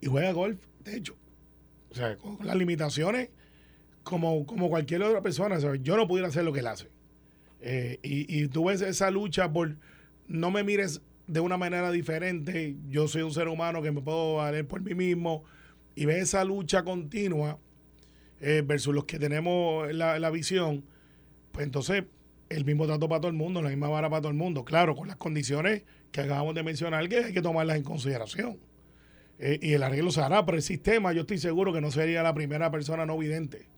[0.00, 1.16] y juega golf, de hecho.
[1.90, 3.28] O sea, con las limitaciones
[4.02, 5.58] como, como cualquier otra persona.
[5.76, 6.88] Yo no pudiera hacer lo que él hace.
[7.60, 9.76] Eh, y, y tú ves esa lucha por
[10.26, 12.76] no me mires de una manera diferente.
[12.88, 15.44] Yo soy un ser humano que me puedo valer por mí mismo.
[15.94, 17.58] Y ves esa lucha continua
[18.40, 20.84] eh, versus los que tenemos la, la visión.
[21.52, 22.04] Pues entonces,
[22.48, 24.64] el mismo trato para todo el mundo, la misma vara para todo el mundo.
[24.64, 28.58] Claro, con las condiciones que acabamos de mencionar, que hay que tomarlas en consideración.
[29.38, 32.22] Eh, y el arreglo se hará, pero el sistema, yo estoy seguro que no sería
[32.22, 33.68] la primera persona no vidente.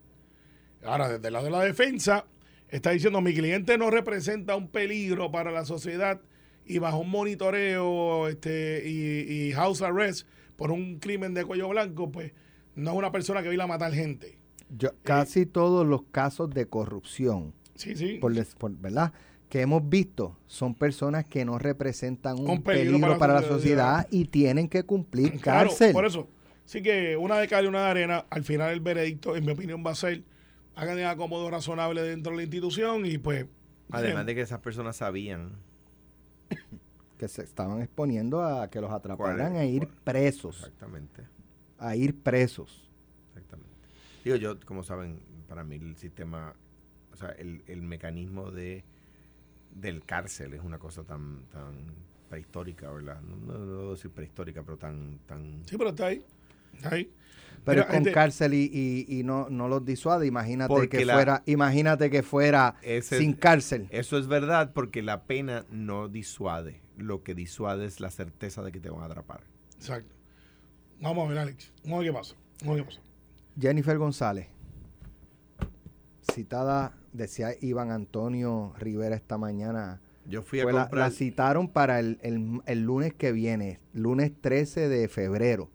[0.83, 2.25] Ahora, desde el lado de la defensa,
[2.69, 6.21] está diciendo mi cliente no representa un peligro para la sociedad
[6.65, 12.11] y bajo un monitoreo este, y, y house arrest por un crimen de cuello blanco,
[12.11, 12.33] pues
[12.75, 14.37] no es una persona que vaya a matar gente.
[14.69, 18.17] Yo, casi todos los casos de corrupción, Sí, sí.
[18.19, 19.13] por, les- por- ¿verdad?
[19.49, 23.47] Que hemos visto son personas que no representan un, Un peligro peligro, para para, la
[23.47, 25.93] sociedad y tienen que cumplir Claro, cárcel.
[25.93, 26.27] por eso.
[26.65, 29.51] Así que una de cal y una de arena, al final el veredicto, en mi
[29.51, 30.23] opinión, va a ser
[30.75, 33.45] hagan el acomodo razonable dentro de la institución y pues...
[33.91, 35.51] Además de que esas personas sabían
[37.17, 40.57] Que se estaban exponiendo a que los atraparan a ir cuál- presos.
[40.57, 41.23] Exactamente.
[41.77, 42.89] A ir presos.
[43.29, 43.71] Exactamente.
[44.25, 46.53] Digo, yo, como saben, para mí el sistema,
[47.15, 48.83] o sea, el, el mecanismo de
[49.71, 51.73] del cárcel es una cosa tan tan
[52.29, 53.21] prehistórica, ¿verdad?
[53.21, 56.25] No, no, no debo decir prehistórica, pero tan tan Sí, pero está ahí.
[56.73, 57.11] Está ahí.
[57.63, 60.27] Pero Mira, con este- cárcel y, y- y no, no los disuade.
[60.27, 63.87] Imagínate que la- fuera, imagínate que fuera Ese- sin cárcel.
[63.89, 66.81] Eso es verdad porque la pena no disuade.
[66.97, 69.41] Lo que disuade es la certeza de que te van a atrapar.
[69.75, 70.13] Exacto.
[71.01, 71.73] Vamos a ver, Alex.
[71.83, 72.35] Vamos a ver qué pasa.
[72.61, 73.01] Vamos a ver qué pasa.
[73.59, 74.47] Jennifer González,
[76.33, 80.01] citada, decía Iván Antonio Rivera esta mañana.
[80.27, 81.09] Yo fui a la, comprar.
[81.09, 85.69] la citaron para el, el- el lunes que viene, lunes 13 de febrero,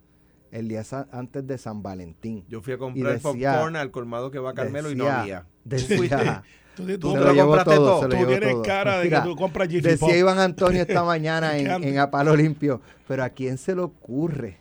[0.51, 2.45] el día sa- antes de San Valentín.
[2.49, 5.47] Yo fui a comprar decía- popcorn al colmado que va a Carmelo y no había.
[5.65, 6.43] Decía,
[6.77, 8.01] Tú, Tú tú- te se lo lo llevó compraste todo, todo.
[8.03, 8.63] se lo tú tienes todo.
[8.63, 9.83] cara de Mira, que tú compras Pop.
[9.83, 13.83] Decía Iván Antonio esta mañana en, en A Palo Limpio, pero ¿a quién se le
[13.83, 14.59] ocurre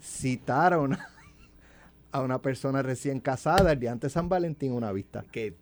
[0.00, 0.98] citar a una,
[2.12, 5.24] a una persona recién casada el día antes de San Valentín una vista?
[5.30, 5.54] Que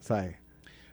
[0.00, 0.36] ¿Sabes?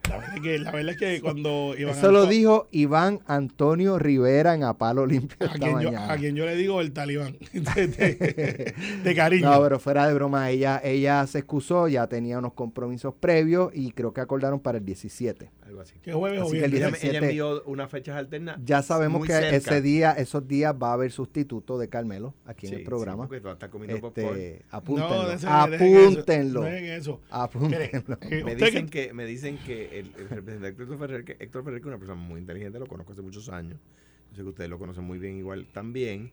[0.08, 3.98] La verdad es que, la verdad es que cuando Iván Eso lo dijo Iván Antonio
[3.98, 6.12] Rivera en A Palo Limpio a esta quien, yo, mañana.
[6.12, 9.50] a quien yo le digo el talibán de, de- de cariño.
[9.50, 13.90] No, pero fuera de broma, ella, ella se excusó, ya tenía unos compromisos previos y
[13.90, 15.50] creo que acordaron para el 17.
[15.66, 15.98] Algo así.
[16.00, 17.02] que jueves o Así el viernes.
[17.04, 17.26] Ella, ella 17.
[17.26, 18.58] envió unas fechas alternas.
[18.64, 19.56] Ya sabemos que cerca.
[19.56, 22.86] ese día, esos días va a haber sustituto de Carmelo aquí en Sí, el sí,
[22.86, 23.26] programa.
[23.26, 24.28] porque tú vas a estar comiendo popcorn.
[24.38, 25.10] este, apúntenlo.
[25.10, 26.60] No, dejen- dejen eso, apúntenlo.
[26.62, 27.20] dejen eso.
[27.30, 28.18] apúntenlo.
[28.44, 31.84] Me dicen que- me dicen que el, el representante Héctor Ferrer, que Héctor Ferrer, que
[31.84, 33.78] es una persona muy inteligente, lo conozco hace muchos años.
[34.34, 36.30] sé que ustedes lo conocen muy bien igual también,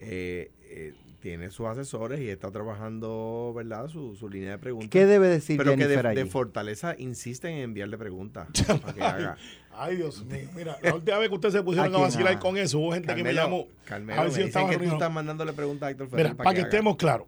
[0.00, 3.88] eh, eh, tiene sus asesores y está trabajando, ¿verdad?
[3.88, 4.90] Su, su línea de preguntas.
[4.90, 6.16] ¿Qué debe decir Pero que de, allí?
[6.16, 8.48] de Fortaleza insisten en enviarle preguntas.
[8.82, 9.36] para que haga.
[9.72, 10.48] Ay, Dios mío.
[10.54, 12.38] Mira, la última vez que ustedes se pusieron a vacilar nada.
[12.40, 13.66] con eso, hubo gente que me llamó.
[13.84, 16.26] Carmelo, a ver me si dicen estaba que tú estás mandándole preguntas a Héctor Ferrer
[16.26, 17.26] Mira, para que estemos claros.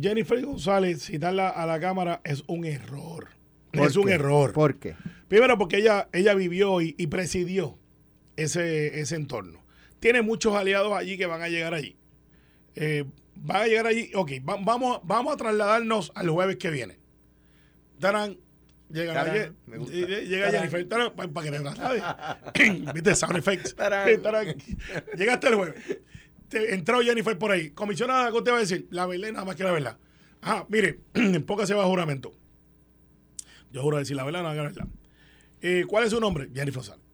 [0.00, 3.28] Jennifer González citarla a la cámara es un error.
[3.72, 4.52] ¿Por Es un error.
[4.52, 4.94] ¿Por qué?
[5.28, 7.78] Primero porque ella, ella vivió y, y presidió
[8.36, 9.59] ese, ese entorno.
[10.00, 11.96] Tiene muchos aliados allí que van a llegar allí.
[12.74, 13.04] Eh,
[13.36, 14.10] van a llegar allí.
[14.14, 16.98] Ok, va- vamos, vamos a trasladarnos al jueves que viene.
[17.98, 18.38] Tarán,
[18.88, 19.94] llega, Tarán, Ye- me gusta.
[19.94, 20.60] eh, llega Tarán.
[20.62, 22.02] Jennifer, tarán, para, para que te traslades.
[22.94, 23.14] ¿Viste?
[23.14, 23.74] Sound effects.
[23.76, 24.22] Tarán.
[24.22, 24.54] Tarán.
[25.16, 25.74] Llegaste el jueves.
[26.48, 27.70] Te- entró Jennifer por ahí.
[27.70, 28.88] Comisionada, ¿qué usted va a decir?
[28.90, 29.98] La verdad, nada más que la verdad.
[30.42, 30.98] Ah, mire,
[31.46, 32.32] póngase bajo juramento.
[33.70, 34.86] Yo juro decir la verdad, no la verdad.
[35.60, 36.48] Eh, ¿Cuál es su nombre?
[36.54, 37.04] Jennifer González.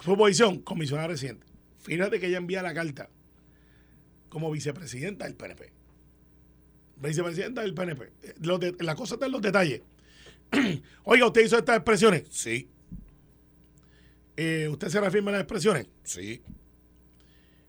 [0.00, 1.46] Su posición, comisionada residente.
[1.80, 3.08] Fíjate que ella envía la carta
[4.28, 5.72] como vicepresidenta del PNP.
[6.96, 8.12] Vicepresidenta del PNP.
[8.42, 9.82] Los de- la cosa está en los detalles.
[11.04, 12.24] Oiga, ¿usted hizo estas expresiones?
[12.30, 12.68] Sí.
[14.36, 15.86] Eh, ¿Usted se reafirma en las expresiones?
[16.02, 16.42] Sí.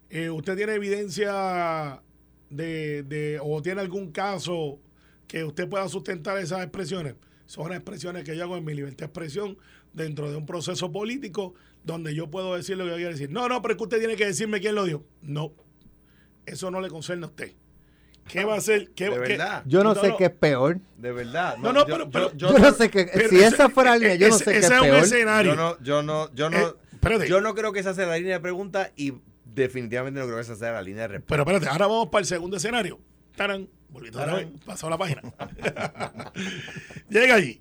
[0.10, 2.02] Eh, ¿Usted tiene evidencia
[2.50, 4.80] de, de- o tiene algún caso
[5.28, 7.16] que usted pueda sustentar esas expresiones?
[7.46, 9.58] Son expresiones que yo hago en mi libertad de expresión
[9.94, 13.30] dentro de un proceso político donde yo puedo decir lo que yo quiero decir.
[13.32, 15.04] No, no, pero es que usted tiene que decirme quién lo dijo.
[15.22, 15.54] No,
[16.46, 17.54] eso no le concierne a usted.
[18.28, 18.92] ¿Qué va a hacer?
[18.96, 19.64] ¿Qué, De qué- verdad.
[19.66, 20.18] Yo no, No, sé no.
[20.18, 20.80] qué es peor.
[20.98, 21.58] De verdad.
[21.58, 23.10] No, no, pero- pero- Yo, no sé qué.
[23.12, 24.80] Pero Si ese- esa fuera la línea, yo no ese- sé qué ese es es
[24.80, 25.04] un peor.
[25.04, 25.52] escenario.
[25.52, 28.36] Yo no, yo no, yo no, Eh, yo no creo que esa sea la línea
[28.36, 29.14] de pregunta y
[29.44, 31.30] definitivamente no creo que esa sea la línea de respuesta.
[31.30, 33.00] Pero espérate, ahora vamos para el segundo escenario.
[33.36, 34.54] Tarán, otra Tarán.
[34.66, 35.22] pasó la página.
[37.10, 37.60] Llega allí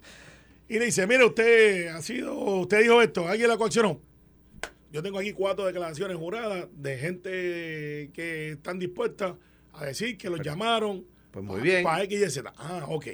[0.68, 4.00] y le dice, mire, usted ha sido, usted dijo esto, alguien la coaccionó.
[4.92, 7.30] Yo tengo aquí cuatro declaraciones juradas de gente
[8.12, 9.34] que están dispuestas
[9.72, 11.84] a decir que los llamaron Pues muy bien.
[11.84, 12.52] para X y Z.
[12.56, 13.06] Ah, ok.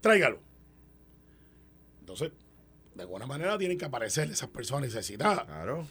[0.00, 0.40] Tráigalo.
[2.00, 2.32] Entonces,
[2.94, 5.44] de alguna manera tienen que aparecer esas personas necesitadas.
[5.44, 5.86] Claro.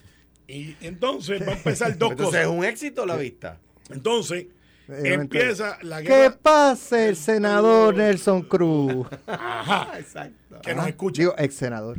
[0.48, 2.58] Y entonces va a empezar dos Entonces es cosas.
[2.60, 3.60] un éxito la vista.
[3.90, 4.48] Entonces,
[4.88, 6.38] empieza la Que guerra.
[6.42, 9.08] pase el senador Nelson Cruz.
[9.28, 9.98] Ajá.
[10.00, 10.60] Exacto.
[10.62, 11.24] Que nos escuche.
[11.24, 11.98] Digo, ex senador.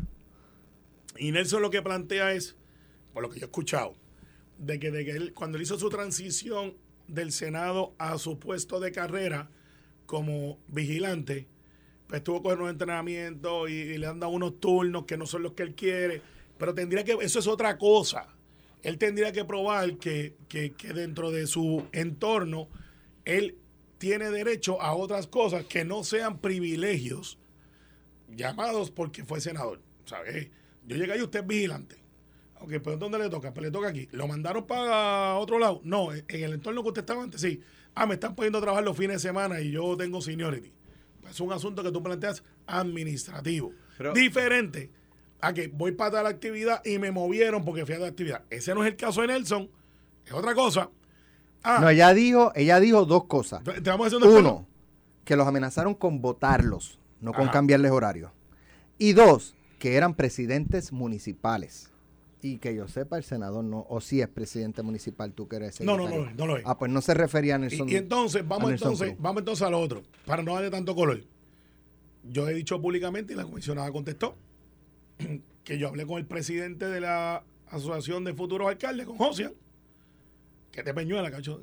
[1.19, 2.57] Y Nelson lo que plantea es,
[3.15, 3.95] por lo que yo he escuchado,
[4.59, 6.75] de que, de que él, cuando él hizo su transición
[7.09, 9.49] del Senado a su puesto de carrera
[10.05, 11.47] como vigilante,
[12.09, 15.43] pues tuvo coger unos entrenamientos y, y le han dado unos turnos que no son
[15.43, 16.21] los que él quiere.
[16.59, 18.27] Pero tendría que, eso es otra cosa.
[18.83, 22.69] Él tendría que probar que, que, que dentro de su entorno,
[23.25, 23.57] él
[23.99, 27.39] tiene derecho a otras cosas que no sean privilegios
[28.29, 29.81] llamados porque fue senador.
[30.05, 30.49] ¿Sabes?
[30.87, 32.04] Yo llegué ahí, usted es vigilante.
[32.65, 33.53] Ok, pero ¿dónde le toca?
[33.53, 34.09] Pues le toca aquí.
[34.13, 35.81] ¿Lo mandaron para otro lado?
[35.85, 37.61] No, en el entorno que usted estaba antes, sí.
[37.95, 40.73] Ah, me están poniendo a trabajar los fines de semana y yo tengo seniority.
[41.21, 43.73] Pues es un asunto que tú planteas administrativo.
[43.99, 44.91] Pero- Diferente
[45.41, 48.43] a que voy para tal actividad y me movieron porque fui a tal actividad.
[48.51, 49.69] Ese no es el caso de Nelson.
[50.27, 50.91] Es otra cosa.
[51.63, 53.63] Ah, No, ella dijo, ella dijo dos cosas.
[53.63, 54.67] te te vamos haciendo Uno,
[55.25, 57.53] que los amenazaron con votarlos, no con Ajá.
[57.53, 58.33] cambiarles horario.
[58.99, 61.91] Y dos, que eran presidentes municipales.
[62.47, 65.81] Y que yo sepa, el senador no, o si es presidente municipal, tú que eres
[65.81, 66.63] No, no, no no lo es.
[66.67, 67.89] Ah, pues no se refería a Nelson.
[67.89, 69.23] y entonces, vamos entonces, Cruz.
[69.23, 71.23] vamos entonces a lo otro, para no darle tanto color.
[72.23, 74.37] Yo he dicho públicamente y la comisionada contestó
[75.65, 79.55] que yo hablé con el presidente de la Asociación de Futuros Alcaldes, con Josian,
[80.71, 81.63] que es de Peñuela, cacho.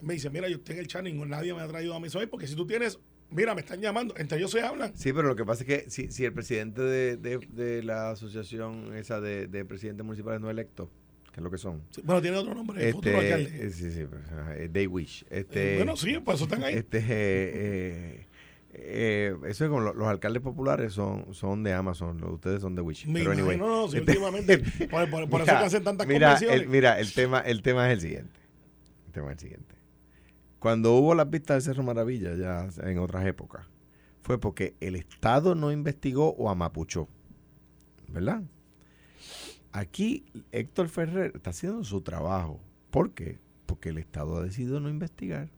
[0.00, 2.08] Me dice, mira, yo estoy en el chat, ningún- nadie me ha traído a mí
[2.14, 2.98] hoy, porque si tú tienes,
[3.30, 4.96] mira, me están llamando, entre ellos se hablan.
[4.96, 8.10] Sí, pero lo que pasa es que si, si el presidente de, de- de la
[8.10, 10.90] asociación esa de, de presidentes municipales no electo,
[11.32, 11.82] que es lo que son.
[11.90, 13.66] Sí, Bueno, tiene otro nombre, el futuro Este, alcalde.
[13.66, 14.22] eh, sí, sí, pues,
[14.56, 15.24] eh, they wish.
[15.30, 16.74] Este, bueno, sí, por eso están ahí.
[16.74, 18.26] Este, eh, eh,
[18.70, 22.82] eh, eso es como los alcaldes populares son, son de Amazon, los ustedes son de
[22.82, 23.06] Wish.
[23.12, 24.58] Pero anyway, imagino, no, sí, este- últimamente,
[24.90, 27.88] por, por- por eso Mira, que hacen tantas mira, el, mira, el tema, el tema
[27.88, 28.40] es el siguiente.
[29.06, 29.74] El tema es el siguiente.
[30.58, 33.66] Cuando hubo las vistas del Cerro Maravilla, ya en otras épocas,
[34.22, 37.08] fue porque el Estado no investigó o amapuchó.
[38.08, 38.42] ¿Verdad?
[39.72, 42.60] Aquí Héctor Ferrer está haciendo su trabajo.
[42.90, 43.38] ¿Por qué?
[43.66, 45.50] Porque el Estado ha decidido no investigar.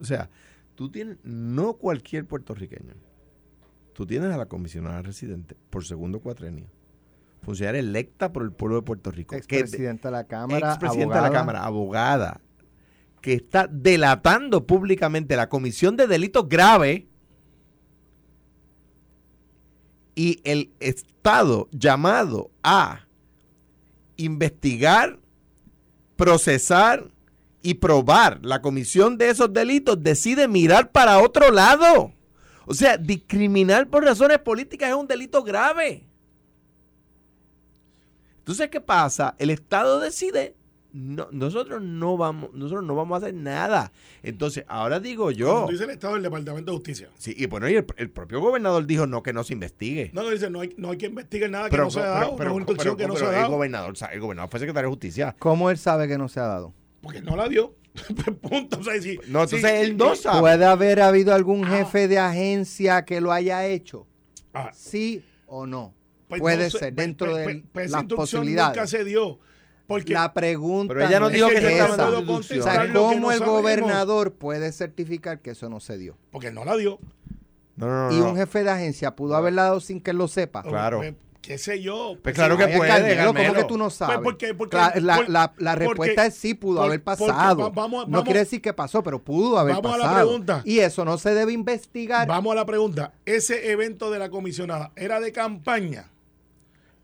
[0.00, 0.30] O sea,
[0.74, 2.94] tú tienes, no cualquier puertorriqueño,
[3.92, 6.66] tú tienes a la comisionada residente por segundo cuatrenio,
[7.42, 10.70] funcionaria electa por el pueblo de Puerto Rico, que de- de la Cámara.
[10.70, 11.30] expresidenta de la.
[11.32, 12.40] Cámara, abogada,
[13.20, 17.04] que está delatando públicamente la Comisión de Delitos Graves
[20.14, 23.06] y el Estado llamado a
[24.16, 25.18] investigar
[26.16, 27.10] procesar
[27.62, 32.12] y probar la comisión de esos delitos, decide mirar para otro lado.
[32.66, 36.04] O sea, discriminar por razones políticas es un delito grave.
[38.38, 39.34] Entonces, ¿qué pasa?
[39.38, 40.54] El Estado decide,
[40.92, 43.92] no, nosotros no vamos, nosotros no vamos a hacer nada.
[44.22, 45.52] Entonces, ahora digo yo.
[45.52, 47.08] Cuando dice el Estado del Departamento de Justicia.
[47.16, 50.10] Sí, y bueno, y el, el propio gobernador dijo no que no se investigue.
[50.12, 52.34] No, no dice, no hay, no hay que investigar nada que no se ha dado,
[52.34, 53.50] es una instrucción que no se ha el dado.
[53.50, 55.36] gobernador, o sea, el gobernador fue secretario de justicia.
[55.38, 56.74] ¿Cómo él sabe que no se ha dado?
[57.00, 57.74] Porque no la dio.
[58.42, 58.78] Punto.
[58.78, 60.40] O sea, si- No, si- entonces él no sabe.
[60.40, 61.68] ¿Puede haber habido algún Ah.
[61.78, 64.06] jefe de agencia que lo haya hecho?
[64.54, 65.94] Ah, ¿Sí o no?
[66.28, 68.76] pues Puede no sé, ser, pues- dentro pues- de pues- pues esa las posibilidades.
[68.76, 69.40] nunca se dio.
[69.90, 73.32] Porque la pregunta Pero ella no es dijo que se estaba O sea, ¿cómo no
[73.32, 73.60] el sabemos?
[73.60, 76.16] gobernador puede certificar que eso no se dio?
[76.30, 76.98] porque no la dio.
[77.76, 78.12] No, no, no.
[78.16, 78.30] Y no.
[78.30, 80.62] un jefe de agencia pudo haberla dado sin que él lo sepa.
[80.62, 80.98] Claro.
[80.98, 82.16] Pues, ¿Qué sé yo?
[82.22, 84.18] Pues claro que puede, Carmelo, ¿Cómo que tú no sabes?
[84.22, 87.62] porque- porque- la, la- respuesta es sí, pudo por- haber pasado.
[87.62, 90.26] va- vamos- no vamos- quiere decir que pasó, pero pudo haber Vamos a la pasado.
[90.28, 90.62] pregunta.
[90.66, 92.28] Y eso no se debe investigar.
[92.28, 93.14] Vamos a la pregunta.
[93.24, 96.10] Ese evento de la comisionada era de campaña.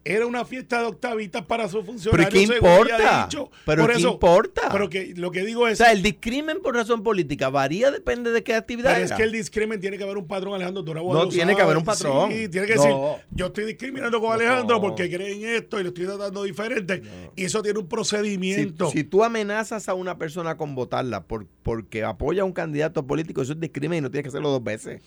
[0.09, 2.31] Era una fiesta de octavitas para sus funcionarios.
[2.31, 3.25] ¿qué ella ha importa?
[3.29, 3.51] dicho.
[3.65, 4.69] ¿Pero Por qué eso- importa?
[4.71, 5.79] Pero que lo que digo O es.
[5.79, 9.33] sea, el discrimen por razón política varía, depende de qué actividad pero es que el
[9.33, 10.83] discrimen tiene que haber un patrón, Alejandro.
[10.89, 12.31] Eres No tiene que haber un patrón.
[12.31, 12.83] Sí, tiene que No.
[12.83, 12.97] decir,
[13.33, 14.81] yo estoy discriminando con Alejandro No.
[14.81, 17.03] porque cree en esto y lo estoy tratando diferente.
[17.35, 18.91] Y eso tiene un si, procedimiento.
[18.91, 23.43] si tú amenazas a una persona con votarla por, porque apoya a un candidato político,
[23.43, 25.03] eso es discrimen y no tienes que hacerlo dos veces.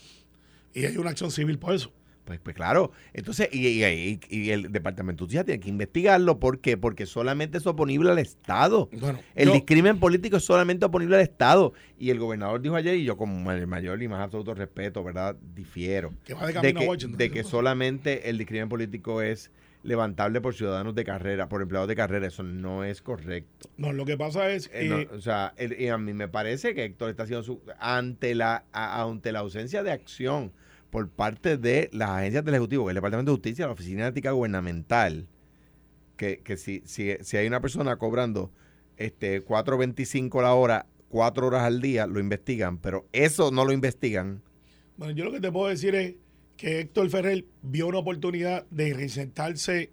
[0.73, 1.91] Y hay una acción civil por eso.
[2.30, 2.91] Pues, pues claro.
[3.11, 6.38] Entonces, y, y- y- y el Departamento de Justicia tiene que investigarlo.
[6.39, 6.77] ¿Por qué?
[6.77, 8.88] Porque solamente es oponible al Estado.
[8.91, 11.73] Bueno, El yo- discrimen político es solamente oponible al Estado.
[11.97, 15.36] Y el gobernador dijo ayer, y yo con el mayor y más absoluto respeto, ¿verdad?
[15.55, 16.13] Difiero.
[16.23, 17.17] Que va de que, Washington.
[17.17, 19.49] de que solamente el discrimen político es
[19.82, 22.27] levantable por ciudadanos de carrera, por empleados de carrera.
[22.27, 23.69] Eso no es correcto.
[23.77, 26.84] No, lo que pasa es Eh, no, o sea, el- a mí me parece que
[26.84, 30.51] Héctor está haciendo su, ante la a- ante la ausencia de acción
[30.89, 34.31] por parte de las agencias del Ejecutivo, el Departamento de Justicia, la Oficina de Ética
[34.31, 35.27] Gubernamental,
[36.17, 38.51] que, que si, si, si hay una persona cobrando
[38.97, 44.41] este 4.25 la hora, cuatro horas al día, lo investigan, pero eso no lo investigan.
[44.97, 46.15] Bueno, yo lo que te puedo decir es
[46.57, 49.91] que Héctor Ferrer vio una oportunidad de reinsertarse,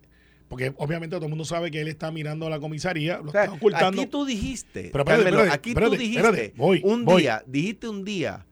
[0.49, 3.33] porque obviamente todo el mundo sabe que él está mirando a la comisaría, lo O
[3.33, 4.03] sea, está ocultando.
[4.03, 7.23] aquí tú dijiste, Pero espérate, aquí tú dijiste voy, un voy.
[7.23, 8.47] día, dijiste un día,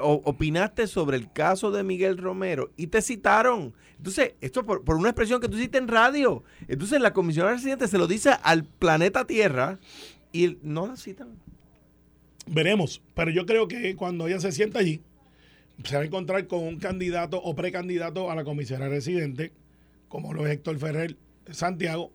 [0.00, 3.74] opinaste sobre el caso de Miguel Romero y te citaron.
[3.96, 6.44] Entonces, esto por, por una expresión que tú hiciste en radio.
[6.68, 9.78] Entonces, la comisionada residente se lo dice al planeta Tierra
[10.32, 11.36] y no la citan.
[12.46, 15.00] Veremos, pero yo creo que cuando ella se sienta allí,
[15.84, 19.52] se va a encontrar con un candidato o precandidato a la comisaría residente,
[20.08, 21.16] como lo es Héctor Ferrer
[21.50, 22.12] Santiago,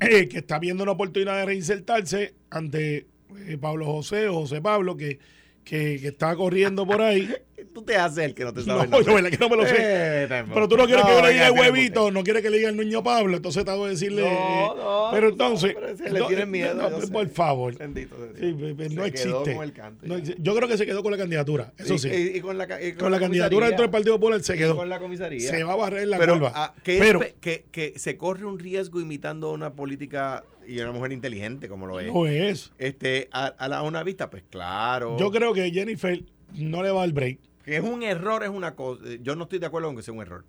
[0.00, 3.06] eh, que está viendo una oportunidad de reinsertarse ante
[3.46, 5.18] eh, Pablo José o José Pablo, que,
[5.64, 7.28] que, que está corriendo por ahí.
[7.74, 8.90] Tú te haces el que no te No, sabes.
[9.06, 9.74] yo que no me lo sé.
[9.76, 12.58] Eh, Pero tú no quieres que yo le diga el huevito, no quieres que le
[12.58, 14.22] diga el niño Pablo, entonces te hago decirle.
[14.22, 15.74] No, eh, no, pero no, entonces.
[16.12, 17.08] le no, tienen miedo, no, no, sé.
[17.08, 17.76] por favor.
[17.76, 19.54] Bendito Sí, no quedó existe.
[19.56, 22.08] con el canto No yo creo que se quedó con la candidatura, eso Y- sí.
[22.08, 24.76] y- y con la, y con la candidatura dentro del Partido Popular se quedó.
[24.76, 25.50] Con la comisaría.
[25.50, 26.52] Se va a barrer la pero, curva.
[26.54, 30.92] ah, que, pero pe- que, que se corre un riesgo imitando una política y una
[30.92, 32.06] mujer inteligente como lo es.
[32.12, 32.70] no es.
[32.78, 35.16] Este, a, a la, a una vista, pues claro.
[35.18, 36.22] Yo creo que Jennifer
[36.54, 37.38] no le va al break.
[37.64, 39.02] Que es un error, es una cosa.
[39.20, 40.44] Yo no estoy de acuerdo con que sea un error.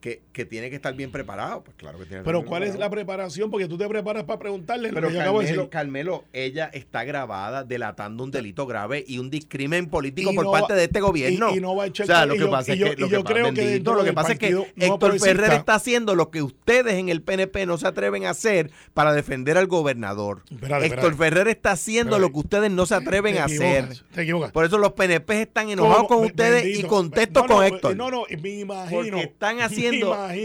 [0.00, 2.62] Que, que tiene que estar bien preparado, pues claro que tiene que Pero estar ¿cuál
[2.62, 3.50] es la preparación?
[3.50, 5.70] Porque tú te preparas para preguntarle lo Pero que yo acabo de Carmelo, decir.
[5.70, 10.52] Carmelo, ella está grabada delatando un delito grave y un discrimen político Y por no
[10.52, 11.50] parte va- de este gobierno.
[11.52, 13.08] y- y no va a echar o sea, lo que yo- pasa es que, lo
[13.08, 16.40] yo que, creo que bendito, lo pasa es que Héctor Ferrer está haciendo lo que
[16.40, 20.44] ustedes en el PNP no se atreven a hacer para defender al gobernador.
[20.50, 21.16] Espérate, Héctor espérate.
[21.34, 22.20] Ferrer está haciendo Espérate.
[22.22, 23.88] lo que ustedes no se atreven Te a hacer.
[24.14, 24.50] Te equivocas.
[24.52, 27.94] Por eso los PNP están enojados con ustedes y contesto con Héctor.
[27.96, 28.96] No, no, me imagino.
[28.96, 29.62] Porque están me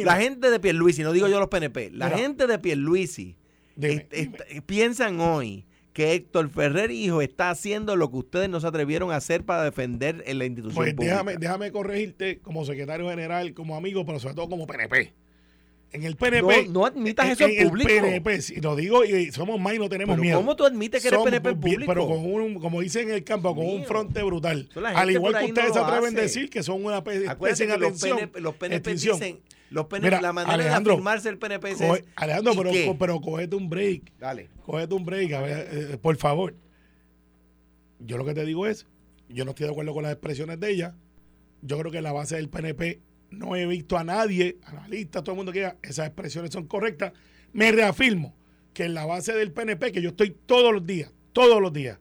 [0.03, 2.17] la gente de Pierluisi, no digo yo los PNP, la Mira.
[2.17, 3.35] gente de Pierluisi
[3.75, 4.07] Dime,
[4.65, 9.15] piensan hoy que Héctor Ferrer hijo está haciendo lo que ustedes no se atrevieron a
[9.17, 11.11] hacer para defender en la institución Pues pública.
[11.13, 15.13] déjame, déjame corregirte como secretario general, como amigo, pero sobre todo como PNP.
[15.91, 16.67] En el PNP.
[16.67, 17.71] No- no admitas en- eso en en el.
[18.21, 20.37] PNP, si lo digo y somos más y no tenemos Pero miedo.
[20.39, 21.85] ¿cómo tú admites que eres Somos PNP público?
[21.93, 24.67] Pero con un, como dicen en el campo, con un fronte brutal.
[24.93, 27.77] Al igual que ustedes se atreven a decir que son una pe- Acuérdate especie que
[27.77, 28.17] los atención.
[28.17, 29.19] PNP, los PNP extinción.
[29.19, 32.57] dicen, los PNP, Mira, la manera Alejandro, de afirmarse el PNP es Coge- Alejandro, ¿y
[32.57, 32.95] pero, qué?
[32.99, 34.11] pero cogete un break.
[34.19, 34.49] Dale.
[34.65, 36.55] Cógete un break, a ver, eh, por favor.
[37.99, 38.85] Yo lo que te digo es,
[39.29, 40.95] yo no estoy de acuerdo con las expresiones de ella.
[41.61, 45.37] Yo creo que la base del PNP no he visto a nadie, analistas, todo el
[45.37, 47.13] mundo que diga, esas expresiones son correctas.
[47.53, 48.35] Me reafirmo.
[48.73, 51.97] que en la base del PNP, que yo estoy todos los días, todos los días,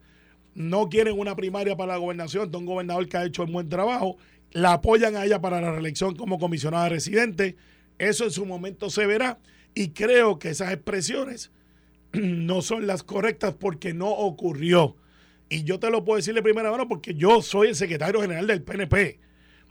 [0.55, 3.69] no quieren una primaria para la gobernación, de un gobernador que ha hecho un buen
[3.69, 4.17] trabajo,
[4.51, 7.57] la apoyan a ella para la reelección como comisionada residente,
[7.99, 9.39] eso en su momento se verá
[9.75, 11.51] y creo que esas expresiones
[12.13, 14.97] no son las correctas porque no ocurrió.
[15.49, 18.47] Y yo te lo puedo decir de primera mano porque yo soy el secretario general
[18.47, 19.19] del PNP.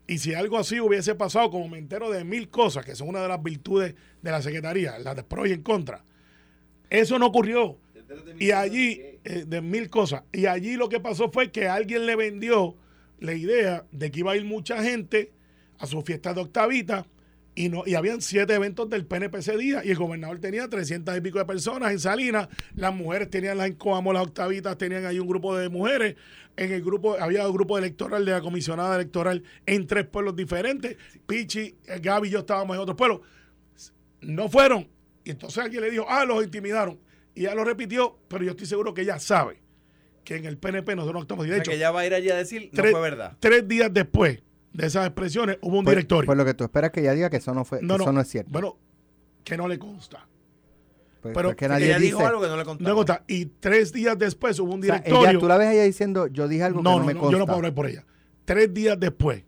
[0.07, 3.21] Y si algo así hubiese pasado, como me entero de mil cosas, que son una
[3.21, 6.03] de las virtudes de la Secretaría, las de pro y en contra,
[6.89, 7.77] eso no ocurrió.
[8.39, 12.15] Y allí, eh, de mil cosas, y allí lo que pasó fue que alguien le
[12.15, 12.75] vendió
[13.19, 15.31] la idea de que iba a ir mucha gente
[15.79, 17.07] a su fiesta de octavita
[17.55, 21.15] y no y habían siete eventos del PNP ese día y el gobernador tenía 300
[21.17, 25.19] y pico de personas en Salinas, las mujeres tenían las como las octavitas, tenían ahí
[25.19, 26.15] un grupo de mujeres,
[26.57, 30.97] en el grupo había un grupo electoral de la comisionada electoral en tres pueblos diferentes,
[31.27, 33.21] Pichi, Gaby y yo estábamos en otros pueblos.
[34.21, 34.87] No fueron
[35.23, 36.99] y entonces alguien le dijo, "Ah, los intimidaron."
[37.35, 39.61] Y ella lo repitió, pero yo estoy seguro que ella sabe
[40.23, 41.43] que en el PNP nosotros no.
[41.43, 43.37] De sea, hecho, que ella va a ir allí a decir, no tres, fue verdad.
[43.39, 44.41] tres días después
[44.73, 46.25] de esas expresiones hubo un Pues- directorio.
[46.25, 48.21] Pues lo que tú esperas que ella diga que eso no fue, que eso no
[48.21, 48.51] es cierto.
[48.51, 48.77] Bueno,
[49.43, 50.27] que no le consta.
[51.21, 52.07] Pues- pero que nadie ella dice.
[52.15, 52.89] dijo algo que no le contaba.
[52.89, 53.23] No le consta.
[53.27, 55.29] Y tres días después hubo un O sea, directorio.
[55.29, 57.13] ella, tú la ves a ella diciendo, yo dije algo no, que no, no, me
[57.13, 57.31] no, consta.
[57.33, 58.05] yo no puedo hablar por ella.
[58.45, 59.43] Tres días después,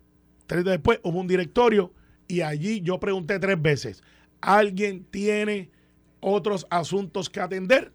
[0.46, 1.92] tres días después hubo un directorio
[2.28, 4.02] y allí yo pregunté tres veces,
[4.40, 5.70] ¿alguien tiene
[6.20, 7.92] otros asuntos que atender?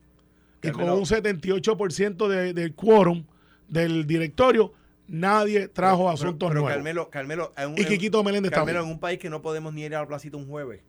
[0.61, 3.25] Y con un 78% de, del quórum
[3.67, 4.73] del directorio,
[5.11, 6.73] nadie trajo Pero- asuntos pero, nuevos.
[6.75, 8.89] Carmelo, Carmelo, en un- Y Quiquito Meléndez Carmelo, también.
[8.89, 10.81] en un país que no podemos ni ir a la placita un jueves.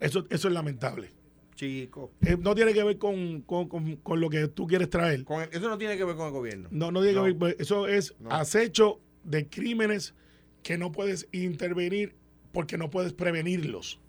[0.00, 1.10] Eso, eso es lamentable.
[1.54, 2.10] Chico.
[2.22, 5.24] Eh, no tiene que ver con, con- con- con lo que tú quieres traer.
[5.24, 6.68] Con el- eso no tiene que ver con el gobierno.
[6.72, 7.24] No, no tiene No.
[7.24, 7.56] que ver.
[7.58, 8.30] Eso es No.
[8.30, 10.14] acecho de crímenes
[10.62, 12.16] que no puedes intervenir
[12.52, 14.00] porque no puedes prevenirlos.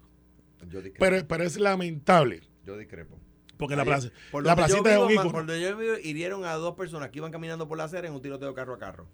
[0.69, 0.79] Yo.
[0.97, 2.41] Pero, pero es lamentable.
[2.65, 3.17] yo discrepo.
[3.57, 5.31] Porque la, plaza, por la donde yo placita es vivo, un.
[5.31, 8.13] Por donde yo vivo, hirieron a dos personas que iban caminando por la acera en
[8.13, 9.07] un tiroteo carro a carro.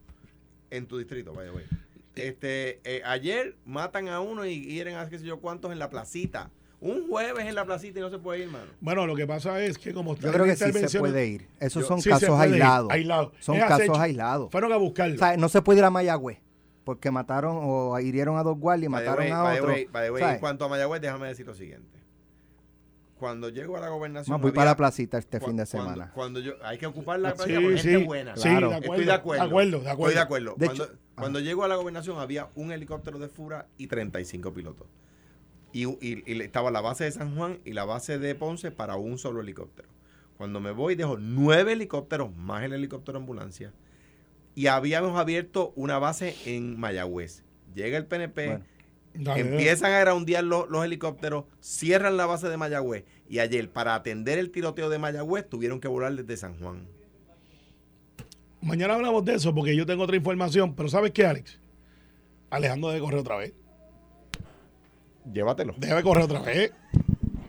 [0.70, 1.66] En tu distrito, vaya, güey.
[2.16, 5.90] Este, eh, ayer matan a uno y hieren a qué sé yo cuántos en la
[5.90, 6.50] placita.
[6.80, 8.66] Un jueves en la placita y no se puede ir, mano.
[8.82, 11.48] Bueno, lo que pasa es que como Yo creo que sí se puede ir.
[11.60, 12.92] Esos Yo- son Sí, casos aislados.
[12.92, 13.34] aislados.
[13.40, 13.96] Son Es casos acecho.
[14.00, 14.52] aislados.
[14.52, 15.16] Fueron a buscarlo.
[15.16, 16.40] O sea, no se puede ir a Mayagüez
[16.84, 19.74] porque mataron o hirieron a dos guardias y mataron way, a by the otro.
[19.74, 21.97] way, by the way, en cuanto a Mayagüez, déjame decir lo siguiente.
[23.20, 24.34] Cuando llego a la gobernación.
[24.34, 26.12] Más voy había- para la placita este fin de cuando- semana.
[26.14, 28.06] Cuando, yo, hay que ocupar la Sí, placita con gente sí.
[28.06, 28.36] buena.
[28.36, 28.70] Sí, Claro.
[28.70, 28.94] de acuerdo.
[28.94, 29.44] Estoy de acuerdo.
[29.44, 29.92] De acuerdo, de acuerdo.
[30.10, 30.56] Estoy de acuerdo.
[30.58, 34.54] De cuando hecho- cuando llego a la gobernación había un helicóptero de Fura y 35
[34.54, 34.88] pilotos.
[35.74, 38.96] Y, y- y estaba la base de San Juan y la base de Ponce para
[38.98, 39.90] un solo helicóptero.
[40.38, 43.74] Cuando me voy dejo nueve helicópteros más el helicóptero ambulancia.
[44.54, 47.44] Y habíamos abierto una base en Mayagüez.
[47.76, 48.66] Llega el PNP, Bueno.
[49.14, 49.56] Dale, dale.
[49.56, 53.06] empiezan a groundear los, los helicópteros, cierran la base de Mayagüez.
[53.30, 56.88] Y ayer, para atender el tiroteo de Mayagüez, tuvieron que volar desde San Juan.
[58.62, 60.76] Mañana hablamos de eso porque yo tengo otra información.
[60.76, 61.60] Pero ¿sabes qué, Alex?
[62.50, 63.54] Alejandro debe correr otra vez.
[65.32, 65.76] Llévatelo.
[65.78, 66.72] Debe correr otra vez.